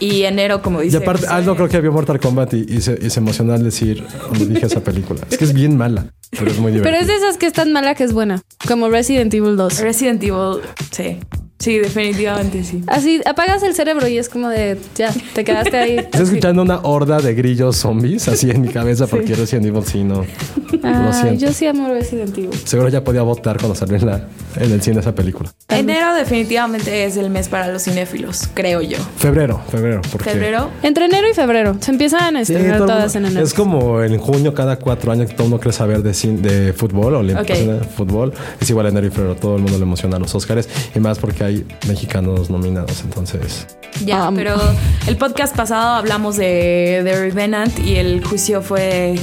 Y 0.00 0.22
enero, 0.22 0.62
como 0.62 0.80
Y 0.80 0.86
dice. 0.86 0.98
aparte, 0.98 1.22
José, 1.22 1.34
Aldo 1.34 1.56
creo 1.56 1.68
que 1.68 1.80
vio 1.80 1.92
Mortal 1.92 2.20
Kombat 2.20 2.54
y, 2.54 2.66
y 2.68 2.80
se, 2.80 2.98
y 3.00 3.10
se 3.10 3.20
emocionó 3.20 3.52
al 3.52 3.62
decir 3.64 4.04
cuando 4.28 4.46
dije 4.46 4.66
esa 4.66 4.80
película. 4.80 5.20
Es 5.30 5.36
que 5.38 5.44
es 5.44 5.52
bien 5.52 5.76
mala, 5.76 6.06
pero 6.30 6.50
es 6.50 6.58
muy 6.58 6.72
divertida. 6.72 6.90
Pero 6.92 7.02
es 7.02 7.06
de 7.08 7.16
esas 7.16 7.36
que 7.36 7.46
es 7.46 7.52
tan 7.52 7.72
mala 7.72 7.94
que 7.94 8.04
es 8.04 8.12
buena. 8.12 8.40
Como 8.66 8.88
Resident 8.88 9.34
Evil 9.34 9.56
2. 9.56 9.80
Resident 9.80 10.22
Evil, 10.22 10.60
sí. 10.92 11.18
Sí, 11.58 11.76
definitivamente 11.78 12.62
sí. 12.62 12.82
Así 12.86 13.20
apagas 13.26 13.62
el 13.64 13.74
cerebro 13.74 14.06
y 14.06 14.16
es 14.16 14.28
como 14.28 14.48
de 14.48 14.78
ya, 14.94 15.12
te 15.34 15.42
quedaste 15.44 15.76
ahí. 15.76 15.96
Estoy 15.98 16.22
escuchando 16.22 16.62
una 16.62 16.78
horda 16.82 17.18
de 17.20 17.34
grillos 17.34 17.76
zombies 17.76 18.28
así 18.28 18.48
en 18.50 18.60
mi 18.60 18.68
cabeza 18.68 19.06
porque 19.08 19.34
Resident 19.34 19.66
Evil 19.66 19.84
sí 19.84 20.04
no. 20.04 20.24
Lo 20.72 20.78
Ay, 20.84 21.12
siento. 21.12 21.46
yo 21.46 21.52
sí 21.52 21.66
amo 21.66 21.88
Resident 21.88 22.36
Evil. 22.38 22.50
Seguro 22.64 22.88
ya 22.90 23.02
podía 23.02 23.22
votar 23.22 23.56
cuando 23.58 23.74
salió 23.74 23.96
en, 23.96 24.06
la, 24.06 24.28
en 24.56 24.70
el 24.70 24.80
cine 24.82 25.00
esa 25.00 25.14
película. 25.14 25.52
Enero 25.68 26.14
definitivamente 26.14 27.04
es 27.04 27.16
el 27.16 27.28
mes 27.28 27.48
para 27.48 27.66
los 27.72 27.82
cinéfilos, 27.84 28.48
creo 28.54 28.80
yo. 28.80 28.98
Febrero, 29.16 29.60
febrero. 29.68 30.00
Porque 30.12 30.30
Febrero. 30.30 30.70
Entre 30.84 31.06
enero 31.06 31.26
y 31.28 31.34
febrero. 31.34 31.76
Se 31.80 31.90
empiezan 31.90 32.36
a 32.36 32.44
Sí, 32.44 32.52
estrenar 32.52 32.80
el 32.80 32.86
todas 32.86 33.16
en 33.16 33.26
enero. 33.26 33.44
Es 33.44 33.52
como 33.52 34.00
en 34.02 34.16
junio 34.18 34.54
cada 34.54 34.76
cuatro 34.78 35.10
años 35.10 35.28
que 35.28 35.34
todo 35.34 35.44
el 35.46 35.50
mundo 35.50 35.60
quiere 35.62 35.76
saber 35.76 36.02
de, 36.02 36.10
cin- 36.12 36.38
de 36.40 36.72
fútbol 36.72 37.16
o 37.16 37.22
le 37.24 37.34
Ok. 37.34 37.40
apasiona 37.40 37.74
el 37.78 37.84
fútbol. 37.84 38.32
Es 38.60 38.70
igual 38.70 38.86
enero 38.86 39.06
y 39.06 39.10
febrero. 39.10 39.34
Todo 39.34 39.56
el 39.56 39.62
mundo 39.62 39.76
le 39.76 39.82
emociona 39.82 40.16
a 40.16 40.20
los 40.20 40.32
Oscars 40.36 40.68
y 40.94 41.00
más 41.00 41.18
porque 41.18 41.44
hay 41.44 41.47
mexicanos 41.86 42.50
nominados. 42.50 43.00
Entonces, 43.02 43.66
Ya, 44.04 44.28
Um. 44.28 44.36
pero 44.36 44.56
el 45.06 45.16
podcast 45.16 45.54
pasado 45.56 45.94
hablamos 45.96 46.36
de, 46.36 47.02
de 47.04 47.18
Revenant 47.20 47.78
y 47.78 47.96
el 47.96 48.24
juicio 48.24 48.62
fue 48.62 49.18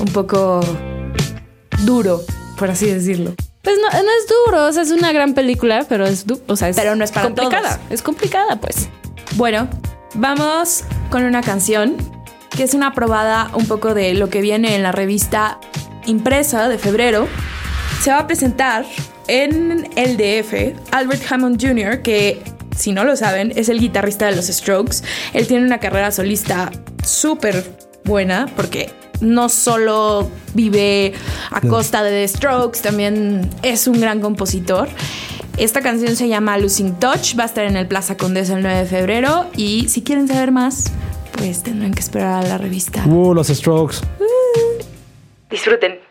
un 0.00 0.06
poco 0.08 0.60
duro, 1.84 2.22
por 2.58 2.70
así 2.70 2.86
decirlo. 2.86 3.34
Pues 3.62 3.76
no, 3.80 3.88
no 3.90 3.98
es 4.10 4.26
duro, 4.46 4.66
o 4.66 4.72
sea, 4.72 4.82
es 4.82 4.90
una 4.90 5.12
gran 5.12 5.32
película, 5.34 5.86
pero 5.88 6.06
es, 6.06 6.26
du- 6.26 6.40
o 6.48 6.56
sea, 6.56 6.68
es 6.68 6.76
Pero 6.76 6.94
no 6.96 7.04
es 7.04 7.12
para 7.12 7.26
complicada. 7.26 7.76
todos. 7.76 7.90
Es 7.90 8.02
complicada, 8.02 8.60
pues. 8.60 8.88
Bueno, 9.36 9.68
vamos 10.14 10.84
con 11.10 11.24
una 11.24 11.40
canción 11.42 11.96
que 12.50 12.62
es 12.62 12.74
una 12.74 12.92
probada 12.94 13.50
un 13.54 13.66
poco 13.66 13.94
de 13.94 14.14
lo 14.14 14.28
que 14.28 14.40
viene 14.42 14.76
en 14.76 14.82
la 14.82 14.92
revista 14.92 15.58
impresa 16.06 16.68
de 16.68 16.78
febrero. 16.78 17.26
Se 18.02 18.10
va 18.10 18.18
a 18.20 18.26
presentar 18.26 18.84
en 19.28 19.88
el 19.96 20.16
DF 20.16 20.74
Albert 20.92 21.22
Hammond 21.30 21.60
Jr., 21.60 22.02
que 22.02 22.42
si 22.76 22.92
no 22.92 23.04
lo 23.04 23.16
saben, 23.16 23.52
es 23.56 23.68
el 23.68 23.80
guitarrista 23.80 24.26
de 24.26 24.36
los 24.36 24.46
Strokes. 24.46 24.98
Él 25.32 25.46
tiene 25.46 25.64
una 25.64 25.78
carrera 25.78 26.10
solista 26.10 26.70
súper 27.04 27.64
buena 28.04 28.50
porque 28.56 28.90
no 29.20 29.48
solo 29.48 30.28
vive 30.54 31.14
a 31.50 31.60
costa 31.60 32.02
de 32.02 32.10
The 32.10 32.28
Strokes, 32.28 32.80
también 32.82 33.48
es 33.62 33.86
un 33.86 34.00
gran 34.00 34.20
compositor. 34.20 34.88
Esta 35.56 35.80
canción 35.82 36.16
se 36.16 36.28
llama 36.28 36.58
Losing 36.58 36.94
Touch, 36.94 37.38
va 37.38 37.44
a 37.44 37.46
estar 37.46 37.64
en 37.64 37.76
el 37.76 37.86
Plaza 37.86 38.16
Condesa 38.16 38.56
el 38.56 38.62
9 38.62 38.78
de 38.80 38.86
febrero 38.86 39.46
y 39.56 39.88
si 39.88 40.02
quieren 40.02 40.26
saber 40.26 40.50
más, 40.50 40.90
pues 41.38 41.62
tendrán 41.62 41.94
que 41.94 42.00
esperar 42.00 42.44
a 42.44 42.48
la 42.48 42.58
revista. 42.58 43.04
uh, 43.06 43.34
los 43.34 43.46
Strokes. 43.48 43.98
Disfruten. 45.48 46.03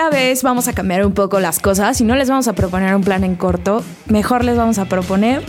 Esta 0.00 0.16
vez 0.16 0.42
vamos 0.42 0.66
a 0.66 0.72
cambiar 0.72 1.04
un 1.04 1.12
poco 1.12 1.40
las 1.40 1.58
cosas 1.58 2.00
y 2.00 2.04
no 2.04 2.16
les 2.16 2.30
vamos 2.30 2.48
a 2.48 2.54
proponer 2.54 2.94
un 2.94 3.04
plan 3.04 3.22
en 3.22 3.36
corto. 3.36 3.84
Mejor 4.06 4.46
les 4.46 4.56
vamos 4.56 4.78
a 4.78 4.86
proponer 4.86 5.42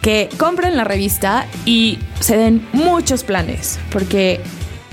que 0.00 0.30
compren 0.38 0.78
la 0.78 0.84
revista 0.84 1.44
y 1.66 1.98
se 2.18 2.38
den 2.38 2.66
muchos 2.72 3.22
planes, 3.22 3.78
porque 3.92 4.40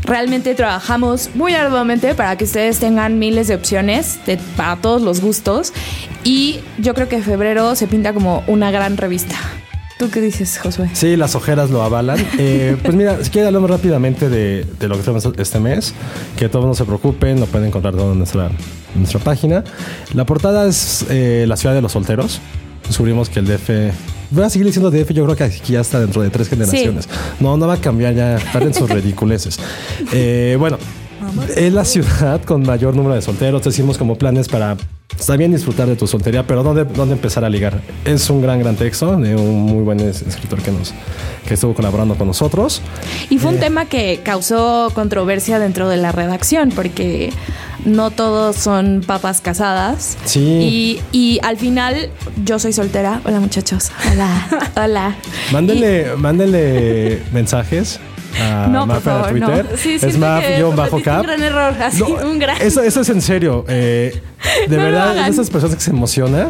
realmente 0.03 0.53
trabajamos 0.53 1.29
muy 1.33 1.53
arduamente 1.53 2.13
para 2.13 2.35
que 2.35 2.43
ustedes 2.43 2.79
tengan 2.79 3.17
miles 3.17 3.47
de 3.47 3.55
opciones 3.55 4.19
para 4.57 4.75
todos 4.75 5.01
los 5.01 5.21
gustos 5.21 5.71
y 6.25 6.59
yo 6.77 6.93
creo 6.93 7.07
que 7.07 7.21
febrero 7.21 7.73
se 7.75 7.87
pinta 7.87 8.11
como 8.11 8.43
una 8.47 8.69
gran 8.69 8.97
revista. 8.97 9.37
¿Tú 9.97 10.09
qué 10.09 10.19
dices, 10.19 10.57
Josué? 10.57 10.89
Sí, 10.93 11.15
las 11.15 11.35
ojeras 11.35 11.69
lo 11.69 11.81
avalan. 11.81 12.17
Eh, 12.37 12.75
pues 12.83 12.95
mira, 12.95 13.23
si 13.23 13.29
quieren 13.29 13.47
hablamos 13.47 13.69
rápidamente 13.69 14.29
de, 14.29 14.65
de 14.79 14.87
lo 14.87 14.97
que 14.97 15.03
tenemos 15.03 15.25
este 15.37 15.59
mes. 15.59 15.93
Que 16.37 16.49
todos 16.49 16.65
no 16.65 16.73
se 16.73 16.83
preocupen, 16.83 17.39
lo 17.39 17.45
pueden 17.45 17.67
encontrar 17.67 17.95
todo 17.95 18.11
en 18.11 18.17
nuestra, 18.17 18.47
en 18.47 18.99
nuestra 18.99 19.19
página. 19.21 19.63
La 20.13 20.25
portada 20.25 20.67
es 20.67 21.05
eh, 21.09 21.45
la 21.47 21.55
ciudad 21.55 21.73
de 21.73 21.81
los 21.81 21.93
solteros. 21.93 22.41
Descubrimos 22.87 23.29
que 23.29 23.39
el 23.39 23.47
DF... 23.47 23.69
Voy 24.31 24.43
a 24.43 24.49
seguir 24.49 24.65
diciendo 24.65 24.91
DF, 24.91 25.11
yo 25.11 25.23
creo 25.23 25.35
que 25.35 25.43
aquí 25.45 25.75
hasta 25.75 25.99
dentro 25.99 26.21
de 26.21 26.29
tres 26.29 26.49
generaciones. 26.49 27.07
No, 27.39 27.55
no 27.57 27.67
va 27.67 27.75
a 27.75 27.77
cambiar 27.77 28.13
ya, 28.15 28.35
están 28.35 28.63
en 28.63 28.73
sus 28.73 28.89
ridiculeces. 28.89 29.57
Eh, 30.11 30.57
bueno, 30.59 30.77
es 31.55 31.73
la 31.73 31.85
ciudad 31.85 32.41
con 32.43 32.63
mayor 32.63 32.95
número 32.95 33.15
de 33.15 33.21
solteros. 33.21 33.63
Decimos 33.63 33.97
como 33.97 34.17
planes 34.17 34.47
para 34.47 34.77
también 35.27 35.51
disfrutar 35.51 35.87
de 35.87 35.95
tu 35.95 36.07
soltería, 36.07 36.45
pero 36.45 36.63
¿dónde, 36.63 36.83
dónde 36.83 37.13
empezar 37.13 37.45
a 37.45 37.49
ligar? 37.49 37.79
Es 38.03 38.29
un 38.29 38.41
gran, 38.41 38.59
gran 38.59 38.75
texto 38.75 39.15
de 39.17 39.35
un 39.35 39.61
muy 39.61 39.83
buen 39.83 39.99
es- 39.99 40.21
escritor 40.23 40.61
que, 40.61 40.71
nos, 40.71 40.93
que 41.47 41.53
estuvo 41.53 41.73
colaborando 41.73 42.15
con 42.15 42.27
nosotros. 42.27 42.81
Y 43.29 43.37
fue 43.37 43.51
un 43.51 43.59
tema 43.59 43.85
que 43.85 44.19
causó 44.23 44.91
controversia 44.93 45.59
dentro 45.59 45.87
de 45.89 45.97
la 45.97 46.11
redacción, 46.11 46.69
porque 46.75 47.31
no 47.85 48.09
todos 48.11 48.55
son 48.55 49.03
papas 49.05 49.41
casadas. 49.41 50.17
Sí. 50.25 50.99
Y, 51.13 51.17
y 51.17 51.39
al 51.43 51.57
final, 51.57 52.09
yo 52.43 52.59
soy 52.59 52.73
soltera. 52.73 53.21
Hola, 53.25 53.39
muchachos. 53.39 53.91
Hola. 54.11 54.47
Hola. 54.83 55.15
Mándenle, 55.51 56.07
mándenle 56.17 57.21
mensajes 57.31 57.99
a 58.39 58.67
No, 58.67 58.83
a 58.83 58.99
favor, 58.99 59.33
no. 59.33 59.47
Twitter. 59.47 59.77
Sí, 59.77 59.93
es 59.95 60.01
siento 60.01 60.19
Maf 60.19 60.43
que 60.45 60.55
guion 60.57 60.75
bajo 60.75 60.89
cometiste 60.91 61.11
cap. 61.11 61.19
un 61.21 61.25
gran 61.27 61.43
error, 61.43 61.73
así, 61.81 61.99
No, 61.99 62.29
un 62.29 62.39
gran... 62.39 62.61
Eso, 62.61 62.81
eso 62.81 63.01
es 63.01 63.09
en 63.09 63.21
serio. 63.21 63.65
eh, 63.67 64.21
de 64.67 64.77
No 64.77 64.83
verdad, 64.83 65.11
hagan. 65.11 65.25
de 65.25 65.31
esas 65.31 65.49
personas 65.49 65.75
que 65.75 65.81
se 65.81 65.91
emociona 65.91 66.49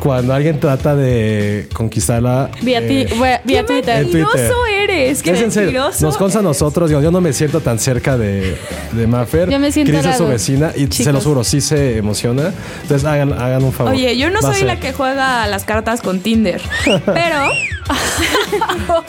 cuando 0.00 0.34
alguien 0.34 0.60
trata 0.60 0.94
de 0.94 1.68
conquistarla. 1.72 2.50
Vía, 2.62 2.80
eh, 2.80 3.08
vía- 3.10 3.40
vía 3.44 3.60
¡Qué 3.60 3.72
Twitter. 3.72 4.02
mentiroso 4.02 4.66
eres! 4.66 5.22
¡Qué 5.22 5.30
es 5.30 5.40
mentiroso 5.56 6.04
Nos 6.04 6.16
consta 6.16 6.40
a 6.40 6.42
nosotros. 6.42 6.88
digo, 6.90 7.00
yo 7.00 7.10
no 7.10 7.20
me 7.20 7.32
siento 7.32 7.60
tan 7.60 7.78
cerca 7.78 8.16
de, 8.18 8.56
de 8.92 9.06
Maffer. 9.06 9.48
Yo 9.50 9.58
me 9.58 9.72
siento 9.72 9.92
Cris 9.92 10.04
es 10.06 10.16
su 10.16 10.26
vecina 10.26 10.72
y 10.76 10.86
se 10.92 11.12
lo 11.12 11.20
juro, 11.20 11.44
sí 11.44 11.60
se 11.60 11.98
emociona. 11.98 12.52
Entonces 12.82 13.04
hagan, 13.06 13.32
hagan 13.32 13.64
un 13.64 13.72
favor. 13.72 13.92
Oye, 13.92 14.16
yo 14.16 14.30
no 14.30 14.40
Va 14.40 14.52
soy 14.52 14.62
la 14.64 14.78
que 14.80 14.92
juega 14.92 15.46
las 15.46 15.64
cartas 15.64 16.00
con 16.02 16.20
Tinder, 16.20 16.60
pero... 17.06 17.48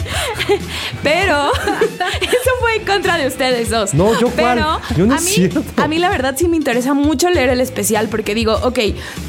pero... 1.04 1.52
eso 1.54 2.50
fue 2.60 2.76
en 2.78 2.86
contra 2.86 3.18
de 3.18 3.28
ustedes 3.28 3.70
dos. 3.70 3.94
No, 3.94 4.20
¿yo 4.20 4.30
cuál? 4.30 4.56
Pero 4.58 4.80
Yo 4.98 5.06
no 5.06 5.14
a 5.14 5.18
es 5.18 5.24
mí, 5.38 5.50
a 5.78 5.88
mí 5.88 5.98
la 6.00 6.10
verdad 6.10 6.36
sí 6.38 6.48
me 6.50 6.58
interesa 6.58 6.94
mucho 6.94 7.30
leer 7.30 7.50
el 7.50 7.62
especial 7.62 7.95
porque 8.10 8.36
digo, 8.36 8.60
ok, 8.64 8.80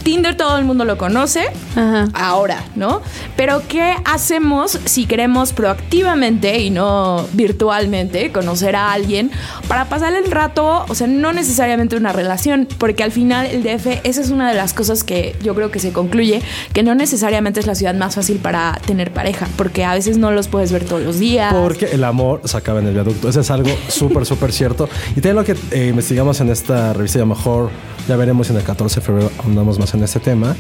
Tinder 0.03 0.37
todo 0.37 0.59
el 0.59 0.65
mundo 0.65 0.85
lo 0.85 0.99
conoce, 0.99 1.47
Ajá. 1.75 2.09
ahora, 2.13 2.65
¿no? 2.75 3.01
Pero 3.37 3.63
¿qué 3.69 3.95
hacemos 4.05 4.79
si 4.85 5.07
queremos 5.07 5.53
proactivamente 5.53 6.61
y 6.61 6.71
no 6.71 7.27
virtualmente 7.33 8.33
conocer 8.33 8.77
a 8.77 8.93
alguien 8.93 9.31
para 9.69 9.87
pasar 9.89 10.15
el 10.15 10.31
rato, 10.31 10.85
o 10.89 10.95
sea, 10.95 11.07
no 11.07 11.33
necesariamente 11.33 11.97
una 11.97 12.13
relación, 12.13 12.69
porque 12.79 13.03
al 13.03 13.13
final 13.13 13.47
el 13.47 13.63
DF, 13.63 14.01
esa 14.05 14.21
es 14.21 14.31
una 14.31 14.49
de 14.49 14.55
las 14.55 14.73
cosas 14.75 15.05
que 15.05 15.37
yo 15.43 15.55
creo 15.55 15.71
que 15.71 15.79
se 15.79 15.93
concluye, 15.93 16.43
que 16.73 16.83
no 16.83 16.95
necesariamente 16.95 17.61
es 17.61 17.67
la 17.67 17.75
ciudad 17.75 17.95
más 17.95 18.15
fácil 18.15 18.39
para 18.39 18.79
tener 18.87 19.13
pareja, 19.13 19.49
porque 19.57 19.85
a 19.85 19.95
veces 19.95 20.19
no 20.19 20.31
los 20.31 20.49
puedes 20.49 20.73
ver 20.73 20.85
todos 20.85 21.03
los 21.03 21.19
días. 21.19 21.55
Porque 21.55 21.87
el 21.87 22.05
amor 22.05 22.41
se 22.45 22.57
acaba 22.57 22.81
en 22.81 22.87
el 22.87 22.95
viaducto. 22.95 23.29
Eso 23.29 23.41
es 23.41 23.51
algo 23.51 23.71
súper, 23.89 24.27
súper 24.27 24.53
cierto. 24.53 24.89
Y 25.13 25.21
también 25.21 25.37
lo 25.37 25.45
que 25.45 25.57
eh, 25.71 25.89
investigamos 25.89 26.41
en 26.41 26.51
esta 26.51 26.93
revista, 26.93 27.19
y 27.19 27.23
a 27.23 27.25
lo 27.25 27.35
mejor 27.35 27.71
ya 28.09 28.17
veremos 28.17 28.51
en 28.51 28.56
el 28.57 28.65
14 28.65 29.01
de 29.01 29.07
febrero, 29.07 29.31
andamos 29.45 29.79
más 29.79 29.93
en 29.95 30.03
este 30.03 30.21
tema. 30.21 30.55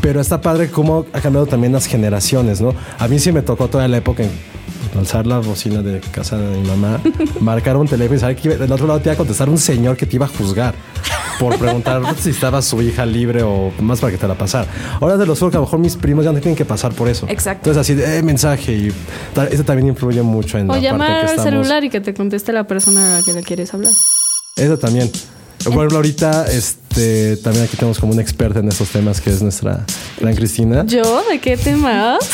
Pero 0.00 0.20
está 0.20 0.40
padre 0.40 0.70
cómo 0.70 1.06
ha 1.12 1.20
cambiado 1.20 1.46
también 1.46 1.72
las 1.72 1.86
generaciones, 1.86 2.60
¿no? 2.60 2.74
A 2.98 3.08
mí 3.08 3.18
sí 3.18 3.32
me 3.32 3.42
tocó 3.42 3.68
toda 3.68 3.86
la 3.88 3.96
época 3.96 4.22
en 4.22 4.30
alzar 4.98 5.26
la 5.26 5.38
bocina 5.40 5.82
de 5.82 6.00
casa 6.00 6.38
de 6.38 6.56
mi 6.58 6.66
mamá, 6.66 7.00
marcar 7.40 7.76
un 7.76 7.86
teléfono 7.86 8.16
y 8.16 8.20
saber 8.20 8.36
que 8.36 8.48
iba- 8.48 8.56
del 8.56 8.72
otro 8.72 8.86
lado 8.86 8.98
te 9.00 9.08
iba 9.08 9.14
a 9.14 9.16
contestar 9.16 9.48
un 9.50 9.58
señor 9.58 9.96
que 9.96 10.06
te 10.06 10.16
iba 10.16 10.24
a 10.24 10.28
juzgar 10.28 10.74
por 11.38 11.58
preguntar 11.58 12.02
si 12.18 12.30
estaba 12.30 12.62
su 12.62 12.80
hija 12.80 13.04
libre 13.04 13.42
o 13.42 13.72
más 13.80 14.00
para 14.00 14.12
que 14.12 14.16
te 14.18 14.26
la 14.26 14.34
pasara. 14.36 14.66
Ahora 15.00 15.18
de 15.18 15.26
los 15.26 15.38
que 15.38 15.44
a 15.46 15.50
lo 15.50 15.60
mejor 15.62 15.78
mis 15.80 15.96
primos 15.96 16.24
ya 16.24 16.32
no 16.32 16.38
tienen 16.40 16.56
que 16.56 16.64
pasar 16.64 16.92
por 16.92 17.08
eso. 17.08 17.26
Exacto. 17.28 17.68
Entonces 17.70 17.80
así 17.80 17.94
de 17.94 18.18
eh, 18.18 18.22
mensaje 18.22 18.72
y 18.72 18.92
eso 19.50 19.64
también 19.64 19.88
influye 19.88 20.22
mucho 20.22 20.56
en 20.56 20.70
O 20.70 20.74
la 20.74 20.80
llamar 20.80 21.08
parte 21.08 21.14
que 21.26 21.32
al 21.32 21.38
estamos. 21.38 21.50
celular 21.66 21.84
y 21.84 21.90
que 21.90 22.00
te 22.00 22.14
conteste 22.14 22.52
la 22.54 22.64
persona 22.66 23.16
a 23.16 23.18
la 23.20 23.22
que 23.24 23.32
le 23.34 23.42
quieres 23.42 23.74
hablar. 23.74 23.92
Eso 24.56 24.78
también. 24.78 25.10
Por 25.62 25.72
ejemplo, 25.74 25.96
ahorita 25.98 26.46
este, 26.50 26.80
también 27.42 27.64
aquí 27.64 27.76
tenemos 27.76 27.98
como 27.98 28.12
una 28.12 28.22
experta 28.22 28.60
en 28.60 28.68
estos 28.68 28.88
temas 28.88 29.20
que 29.20 29.30
es 29.30 29.42
nuestra 29.42 29.84
gran 30.20 30.34
Cristina. 30.34 30.84
¿Yo? 30.86 31.22
¿De 31.30 31.38
qué 31.40 31.56
temas? 31.56 32.18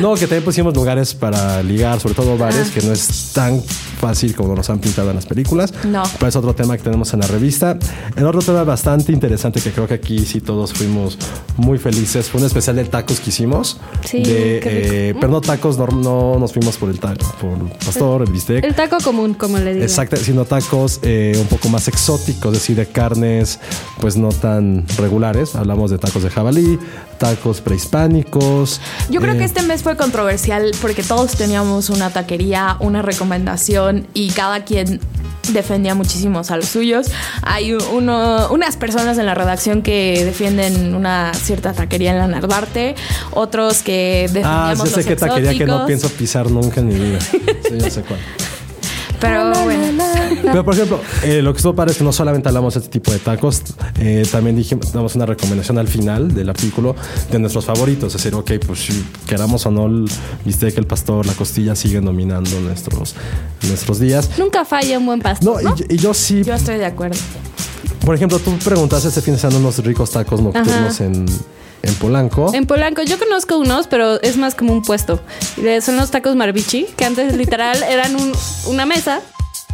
No, 0.00 0.12
que 0.14 0.20
también 0.26 0.44
pusimos 0.44 0.74
lugares 0.76 1.14
para 1.14 1.62
ligar, 1.62 1.98
sobre 2.00 2.14
todo 2.14 2.32
Ah. 2.34 2.36
bares, 2.36 2.68
que 2.70 2.82
no 2.82 2.92
es 2.92 3.32
tan 3.32 3.62
fácil 3.98 4.34
como 4.36 4.54
nos 4.54 4.68
han 4.68 4.78
pintado 4.78 5.08
en 5.08 5.16
las 5.16 5.24
películas. 5.24 5.72
No. 5.84 6.02
Pero 6.18 6.28
es 6.28 6.36
otro 6.36 6.54
tema 6.54 6.76
que 6.76 6.82
tenemos 6.82 7.14
en 7.14 7.20
la 7.20 7.26
revista. 7.26 7.78
El 8.14 8.26
otro 8.26 8.42
tema 8.42 8.62
bastante 8.64 9.10
interesante 9.12 9.58
que 9.60 9.70
creo 9.70 9.86
que 9.88 9.94
aquí 9.94 10.18
sí 10.26 10.42
todos 10.42 10.74
fuimos 10.74 11.16
muy 11.56 11.78
felices 11.78 12.28
fue 12.28 12.40
un 12.42 12.46
especial 12.46 12.76
de 12.76 12.84
tacos 12.84 13.20
que 13.20 13.30
hicimos. 13.30 13.78
Sí, 14.04 14.22
de, 14.22 14.60
eh, 14.62 15.14
pero 15.18 15.28
no 15.32 15.40
tacos, 15.40 15.78
no, 15.78 15.86
no 15.86 16.38
nos 16.38 16.52
fuimos 16.52 16.76
por 16.76 16.90
el, 16.90 16.98
ta- 17.00 17.14
por 17.40 17.52
el 17.56 17.70
pastor, 17.84 18.20
el 18.22 18.30
bistec. 18.30 18.62
El 18.64 18.74
taco 18.74 18.98
común, 19.02 19.32
como 19.32 19.56
le 19.56 19.72
digo. 19.72 19.84
Exacto, 19.84 20.16
sino 20.16 20.44
tacos 20.44 21.00
eh, 21.02 21.38
un 21.40 21.46
poco 21.46 21.70
más 21.70 21.88
exóticos, 21.88 22.52
es 22.52 22.60
decir, 22.60 22.76
de 22.76 22.84
carnes 22.86 23.58
pues 24.00 24.16
no 24.16 24.30
tan 24.30 24.84
regulares. 24.98 25.54
Hablamos 25.56 25.90
de 25.90 25.98
tacos 25.98 26.22
de 26.22 26.30
jabalí, 26.30 26.78
tacos 27.18 27.60
prehispánicos. 27.60 28.80
Yo 29.10 29.20
creo 29.20 29.34
eh, 29.34 29.38
que 29.38 29.44
este 29.44 29.62
mes 29.62 29.82
fue 29.82 29.96
controversial 29.96 30.72
porque 30.80 31.02
todos 31.02 31.32
teníamos 31.32 31.90
una 31.90 32.10
taquería, 32.10 32.76
una 32.80 33.02
recomendación 33.02 34.06
y 34.14 34.30
cada 34.30 34.64
quien 34.64 35.00
defendía 35.52 35.94
muchísimo 35.94 36.42
a 36.48 36.56
los 36.56 36.66
suyos. 36.66 37.06
Hay 37.42 37.72
uno, 37.72 38.48
unas 38.50 38.76
personas 38.76 39.18
en 39.18 39.26
la 39.26 39.34
redacción 39.34 39.82
que 39.82 40.24
defienden 40.24 40.94
una 40.94 41.32
cierta 41.34 41.72
taquería 41.72 42.12
en 42.12 42.18
la 42.18 42.26
Narvarte, 42.26 42.94
otros 43.32 43.82
que 43.82 44.26
Ah, 44.26 44.32
defendíamos 44.32 44.78
ya 44.78 44.90
sé 44.90 44.96
los 44.96 45.06
qué 45.06 45.16
taquería 45.16 45.56
que 45.56 45.66
no 45.66 45.86
pienso 45.86 46.08
pisar 46.10 46.50
nunca 46.50 46.80
en 46.80 46.88
mi 46.88 46.94
vida. 46.94 47.20
Sí, 47.20 47.78
ya 47.78 47.90
sé 47.90 48.02
cuál. 48.02 48.20
Pero 49.20 49.50
bueno. 49.64 50.04
Pero 50.42 50.64
por 50.64 50.74
ejemplo, 50.74 51.00
eh, 51.24 51.40
lo 51.42 51.52
que 51.52 51.56
estuvo 51.58 51.74
padre 51.74 51.92
es 51.92 51.98
que 51.98 52.04
no 52.04 52.12
solamente 52.12 52.48
hablamos 52.48 52.74
de 52.74 52.80
este 52.80 52.90
tipo 52.90 53.10
de 53.12 53.18
tacos, 53.18 53.62
eh, 53.98 54.26
también 54.30 54.56
dijimos, 54.56 54.92
damos 54.92 55.14
una 55.14 55.26
recomendación 55.26 55.78
al 55.78 55.88
final 55.88 56.34
del 56.34 56.48
artículo 56.50 56.94
de 57.30 57.38
nuestros 57.38 57.64
favoritos. 57.64 58.14
Es 58.14 58.22
decir, 58.22 58.34
ok, 58.34 58.52
pues 58.66 58.80
si 58.80 59.04
queramos 59.26 59.64
o 59.66 59.70
no, 59.70 59.86
el 59.86 60.08
bistec, 60.44 60.76
el 60.78 60.86
pastor, 60.86 61.26
la 61.26 61.32
costilla 61.32 61.74
siguen 61.74 62.04
dominando 62.04 62.60
nuestros, 62.60 63.14
nuestros 63.66 63.98
días. 63.98 64.30
Nunca 64.38 64.64
falla 64.64 64.98
un 64.98 65.06
buen 65.06 65.20
pastor. 65.20 65.62
No, 65.62 65.70
y- 65.88 65.94
Y, 65.94 65.98
yo 65.98 66.12
sí, 66.14 66.42
Yo 66.44 66.54
estoy 66.54 66.76
de 66.76 66.84
acuerdo. 66.86 67.16
por 68.04 68.14
ejemplo, 68.14 68.38
tú 68.38 68.56
preguntaste 68.64 69.08
este 69.08 69.20
fin 69.22 69.34
de 69.34 69.40
semana 69.40 69.58
unos 69.58 69.78
ricos 69.78 70.10
tacos 70.10 70.40
nocturnos 70.40 70.94
Ajá. 71.00 71.04
en, 71.04 71.26
en 71.86 71.94
Polanco. 71.94 72.52
En 72.54 72.66
Polanco, 72.66 73.02
yo 73.02 73.18
conozco 73.18 73.58
unos, 73.58 73.86
pero 73.86 74.20
es 74.22 74.36
más 74.36 74.54
como 74.54 74.72
un 74.72 74.82
puesto. 74.82 75.20
Son 75.80 75.96
los 75.96 76.10
tacos 76.10 76.36
Marbichi, 76.36 76.84
que 76.96 77.04
antes 77.04 77.36
literal 77.36 77.82
eran 77.82 78.14
un- 78.16 78.32
una 78.66 78.86
mesa. 78.86 79.20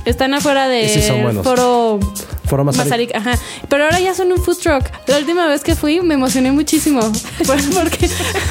Están 0.05 0.35
afuera 0.35 0.69
de 0.69 0.89
sí 0.89 1.01
son 1.03 1.23
buenos. 1.23 1.45
Foro 1.45 2.01
Foro 2.45 2.69
ajá. 3.15 3.39
Pero 3.69 3.85
ahora 3.85 4.01
ya 4.01 4.15
son 4.15 4.31
un 4.33 4.39
food 4.43 4.59
truck. 4.59 4.85
La 5.07 5.17
última 5.19 5.47
vez 5.47 5.63
que 5.63 5.75
fui 5.75 6.01
me 6.01 6.15
emocioné 6.15 6.53
muchísimo. 6.53 7.01
Por- 7.47 7.75
Porque 7.75 8.11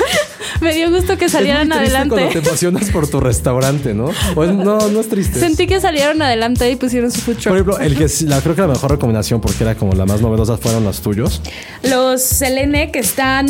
me 0.62 0.74
dio 0.74 0.90
gusto 0.90 1.18
que 1.18 1.26
Es 1.26 1.32
salieran 1.34 1.68
muy 1.68 1.78
triste 1.78 1.94
cuando 1.98 2.16
te 2.16 2.22
adelante. 2.24 2.48
emocionas 2.50 2.90
por 2.90 3.08
tu 3.08 3.20
restaurante, 3.20 3.94
¿no? 3.94 4.10
O 4.36 4.44
es- 4.44 4.52
no, 4.54 4.88
no 4.90 5.00
es 5.02 5.10
triste. 5.10 5.40
Sentí 5.40 5.68
que 5.68 5.80
salieron 5.82 6.22
adelante 6.22 6.70
y 6.72 6.76
pusieron 6.78 7.12
su 7.12 7.20
food 7.22 7.34
Por 7.36 7.42
truck. 7.44 7.54
ejemplo, 7.54 7.80
el 7.80 7.96
que 7.98 8.08
la, 8.26 8.42
creo 8.42 8.56
que 8.56 8.62
la 8.62 8.68
mejor 8.70 8.92
recomendación, 8.92 9.40
porque 9.42 9.64
era 9.64 9.76
como 9.76 9.94
la 9.94 10.06
más 10.06 10.22
novedosa, 10.22 10.58
fueron 10.58 10.84
los 10.84 11.02
tuyos. 11.02 11.42
Los 11.84 12.22
Selene 12.24 12.92
que 12.92 13.00
están. 13.00 13.48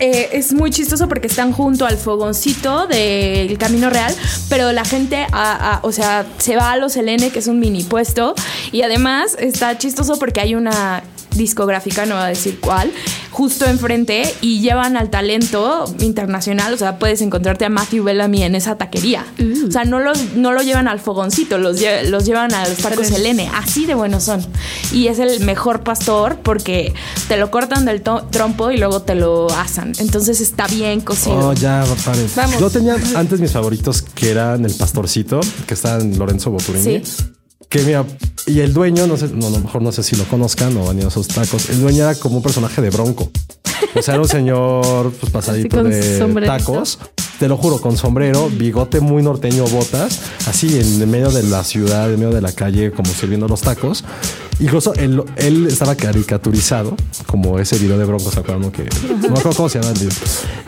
Eh, 0.00 0.30
es 0.32 0.52
muy 0.52 0.70
chistoso 0.70 1.08
porque 1.08 1.28
están 1.28 1.52
junto 1.52 1.86
al 1.86 1.96
fogoncito 1.96 2.86
del 2.86 3.56
Camino 3.58 3.90
Real, 3.90 4.14
pero 4.48 4.72
la 4.72 4.84
gente, 4.84 5.26
o 5.82 5.92
sea, 5.92 6.26
se 6.38 6.56
va 6.56 6.72
a 6.72 6.76
los 6.76 6.94
Selene, 6.94 7.30
que 7.30 7.38
es 7.38 7.46
un 7.46 7.60
mini 7.60 7.84
puesto, 7.84 8.34
y 8.72 8.82
además 8.82 9.36
está 9.38 9.78
chistoso 9.78 10.18
porque 10.18 10.40
hay 10.40 10.54
una 10.54 11.02
discográfica, 11.34 12.06
no 12.06 12.14
voy 12.14 12.24
a 12.24 12.28
decir 12.28 12.58
cuál, 12.60 12.90
justo 13.30 13.66
enfrente 13.66 14.32
y 14.40 14.60
llevan 14.60 14.96
al 14.96 15.10
talento 15.10 15.84
internacional. 16.00 16.72
O 16.74 16.76
sea, 16.76 16.98
puedes 16.98 17.20
encontrarte 17.22 17.64
a 17.64 17.68
Matthew 17.68 18.04
Bellamy 18.04 18.42
en 18.42 18.54
esa 18.54 18.76
taquería. 18.76 19.24
O 19.66 19.70
sea, 19.70 19.84
no, 19.84 19.98
los, 20.00 20.34
no 20.34 20.52
lo 20.52 20.62
llevan 20.62 20.88
al 20.88 21.00
fogoncito, 21.00 21.58
los, 21.58 21.80
lle- 21.80 22.08
los 22.08 22.24
llevan 22.24 22.54
a 22.54 22.68
los 22.68 22.78
tacos 22.78 23.06
Selene. 23.08 23.50
Así 23.54 23.86
de 23.86 23.94
buenos 23.94 24.24
son. 24.24 24.44
Y 24.92 25.08
es 25.08 25.18
el 25.18 25.40
mejor 25.44 25.82
pastor 25.82 26.38
porque 26.42 26.94
te 27.28 27.36
lo 27.36 27.50
cortan 27.50 27.84
del 27.84 28.02
trompo 28.02 28.70
y 28.70 28.76
luego 28.78 29.02
te 29.02 29.14
lo 29.14 29.48
asan. 29.50 29.92
Entonces 29.98 30.40
está 30.40 30.66
bien 30.68 31.00
cocido. 31.00 31.48
Oh, 31.48 31.52
ya, 31.52 31.84
paren. 32.04 32.28
Vamos. 32.36 32.60
Yo 32.60 32.70
tenía 32.70 32.96
antes 33.16 33.40
mis 33.40 33.50
favoritos 33.52 34.02
que 34.02 34.30
eran 34.30 34.64
el 34.64 34.74
pastorcito, 34.74 35.40
que 35.66 35.74
está 35.74 35.98
en 35.98 36.18
Lorenzo 36.18 36.50
Boturini. 36.50 37.04
Sí. 37.04 37.24
Que 37.74 37.82
mira, 37.82 38.04
y 38.46 38.60
el 38.60 38.72
dueño, 38.72 39.08
no 39.08 39.16
sé, 39.16 39.30
no, 39.34 39.48
a 39.48 39.50
lo 39.50 39.58
mejor 39.58 39.82
no 39.82 39.90
sé 39.90 40.04
si 40.04 40.14
lo 40.14 40.22
conozcan 40.26 40.76
o 40.76 40.88
han 40.88 40.96
ido 40.96 41.06
a 41.06 41.10
esos 41.10 41.26
tacos. 41.26 41.70
El 41.70 41.80
dueño 41.80 42.04
era 42.04 42.14
como 42.14 42.36
un 42.36 42.42
personaje 42.44 42.80
de 42.80 42.88
bronco. 42.88 43.32
O 43.96 44.00
sea, 44.00 44.14
era 44.14 44.22
un 44.22 44.28
señor 44.28 45.10
pues, 45.18 45.32
pasadito 45.32 45.82
de 45.82 46.46
tacos. 46.46 47.00
Te 47.40 47.48
lo 47.48 47.56
juro, 47.56 47.80
con 47.80 47.96
sombrero, 47.96 48.48
bigote 48.48 49.00
muy 49.00 49.24
norteño, 49.24 49.64
botas, 49.64 50.20
así 50.46 50.78
en 50.78 51.10
medio 51.10 51.32
de 51.32 51.42
la 51.42 51.64
ciudad, 51.64 52.12
en 52.12 52.20
medio 52.20 52.32
de 52.32 52.42
la 52.42 52.52
calle, 52.52 52.92
como 52.92 53.12
sirviendo 53.12 53.48
los 53.48 53.62
tacos. 53.62 54.04
Incluso 54.60 54.94
él, 54.94 55.22
él 55.36 55.66
estaba 55.66 55.94
caricaturizado, 55.94 56.96
como 57.26 57.58
ese 57.58 57.78
video 57.78 57.98
de 57.98 58.04
Bronco, 58.04 58.30
¿se 58.30 58.40
acuerdan? 58.40 58.70
Que, 58.70 58.84
no 58.84 59.16
me 59.18 59.38
acuerdo 59.38 59.52
cómo 59.56 59.68
se 59.68 59.80
llama. 59.80 59.92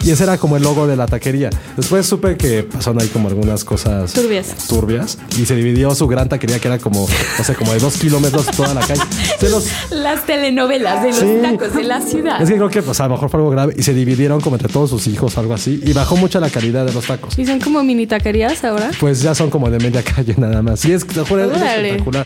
Y 0.03 0.11
ese 0.11 0.25
era 0.25 0.39
como 0.39 0.57
el 0.57 0.63
logo 0.63 0.87
de 0.87 0.97
la 0.97 1.07
taquería. 1.07 1.51
Después 1.77 2.07
supe 2.07 2.37
que 2.37 2.63
pasaron 2.65 3.01
ahí 3.01 3.09
como 3.09 3.29
algunas 3.29 3.65
cosas 3.65 4.13
Turbias. 4.13 4.49
turbias 4.69 5.19
y 5.39 5.47
se 5.47 5.55
dividió 5.57 5.95
su 5.95 6.07
gran 6.07 6.29
taquería 6.29 6.59
que 6.59 6.69
era 6.69 6.79
como, 6.79 7.07
no 7.39 7.45
sé, 7.45 7.55
como 7.55 7.73
de 7.73 7.79
dos 7.79 7.97
kilómetros 7.97 8.47
toda 8.47 8.75
la 8.75 8.81
calle. 8.81 9.01
Se 9.39 9.49
los, 9.49 9.67
Las 9.91 10.27
telenovelas 10.27 11.03
de 11.03 11.09
los 11.11 11.19
Sí. 11.19 11.39
tacos 11.43 11.75
de 11.75 11.83
la 11.85 12.01
ciudad. 12.01 12.41
es 12.43 12.49
que 12.49 12.57
creo 12.57 12.69
que 12.69 12.83
pues, 12.83 13.01
a 13.01 13.05
lo 13.09 13.15
mejor 13.15 13.31
fue 13.31 13.41
algo 13.41 13.51
grave 13.51 13.75
y 13.77 13.83
se 13.83 13.95
dividieron 13.95 14.41
como 14.41 14.57
entre 14.57 14.69
todos 14.73 14.91
sus 14.91 15.07
hijos, 15.07 15.37
algo 15.39 15.55
así, 15.55 15.81
y 15.85 15.93
bajó 15.93 16.17
mucho 16.17 16.39
la 16.41 16.51
calidad 16.51 16.85
de 16.87 16.93
los 16.93 17.07
tacos. 17.07 17.39
Y 17.39 17.47
son 17.47 17.59
como 17.61 17.83
mini 17.83 18.07
taquerías 18.07 18.63
ahora. 18.65 18.91
Pues 19.01 19.23
ya 19.23 19.35
son 19.35 19.51
como 19.51 19.71
de 19.71 19.79
media 19.79 20.03
calle 20.03 20.35
nada 20.37 20.63
más. 20.63 20.85
Y 20.85 20.93
es, 20.93 21.03
es 21.03 21.17
espectacular. 21.17 22.25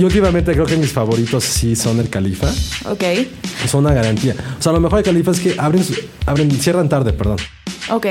Y 0.00 0.04
últimamente 0.04 0.52
creo 0.54 0.64
que 0.64 0.78
mis 0.78 0.90
favoritos 0.92 1.44
sí 1.44 1.76
son 1.76 2.00
el 2.00 2.08
Califa. 2.08 2.48
Ok, 2.86 3.04
Son 3.68 3.84
una 3.84 3.92
garantía. 3.92 4.34
O 4.58 4.62
sea, 4.62 4.72
lo 4.72 4.80
mejor 4.80 4.96
de 5.00 5.04
Califa 5.04 5.30
es 5.32 5.40
que 5.40 5.54
abren, 5.58 5.84
abren 6.24 6.50
cierran 6.52 6.88
tarde, 6.88 7.12
perdón. 7.12 7.36
ok. 7.90 8.06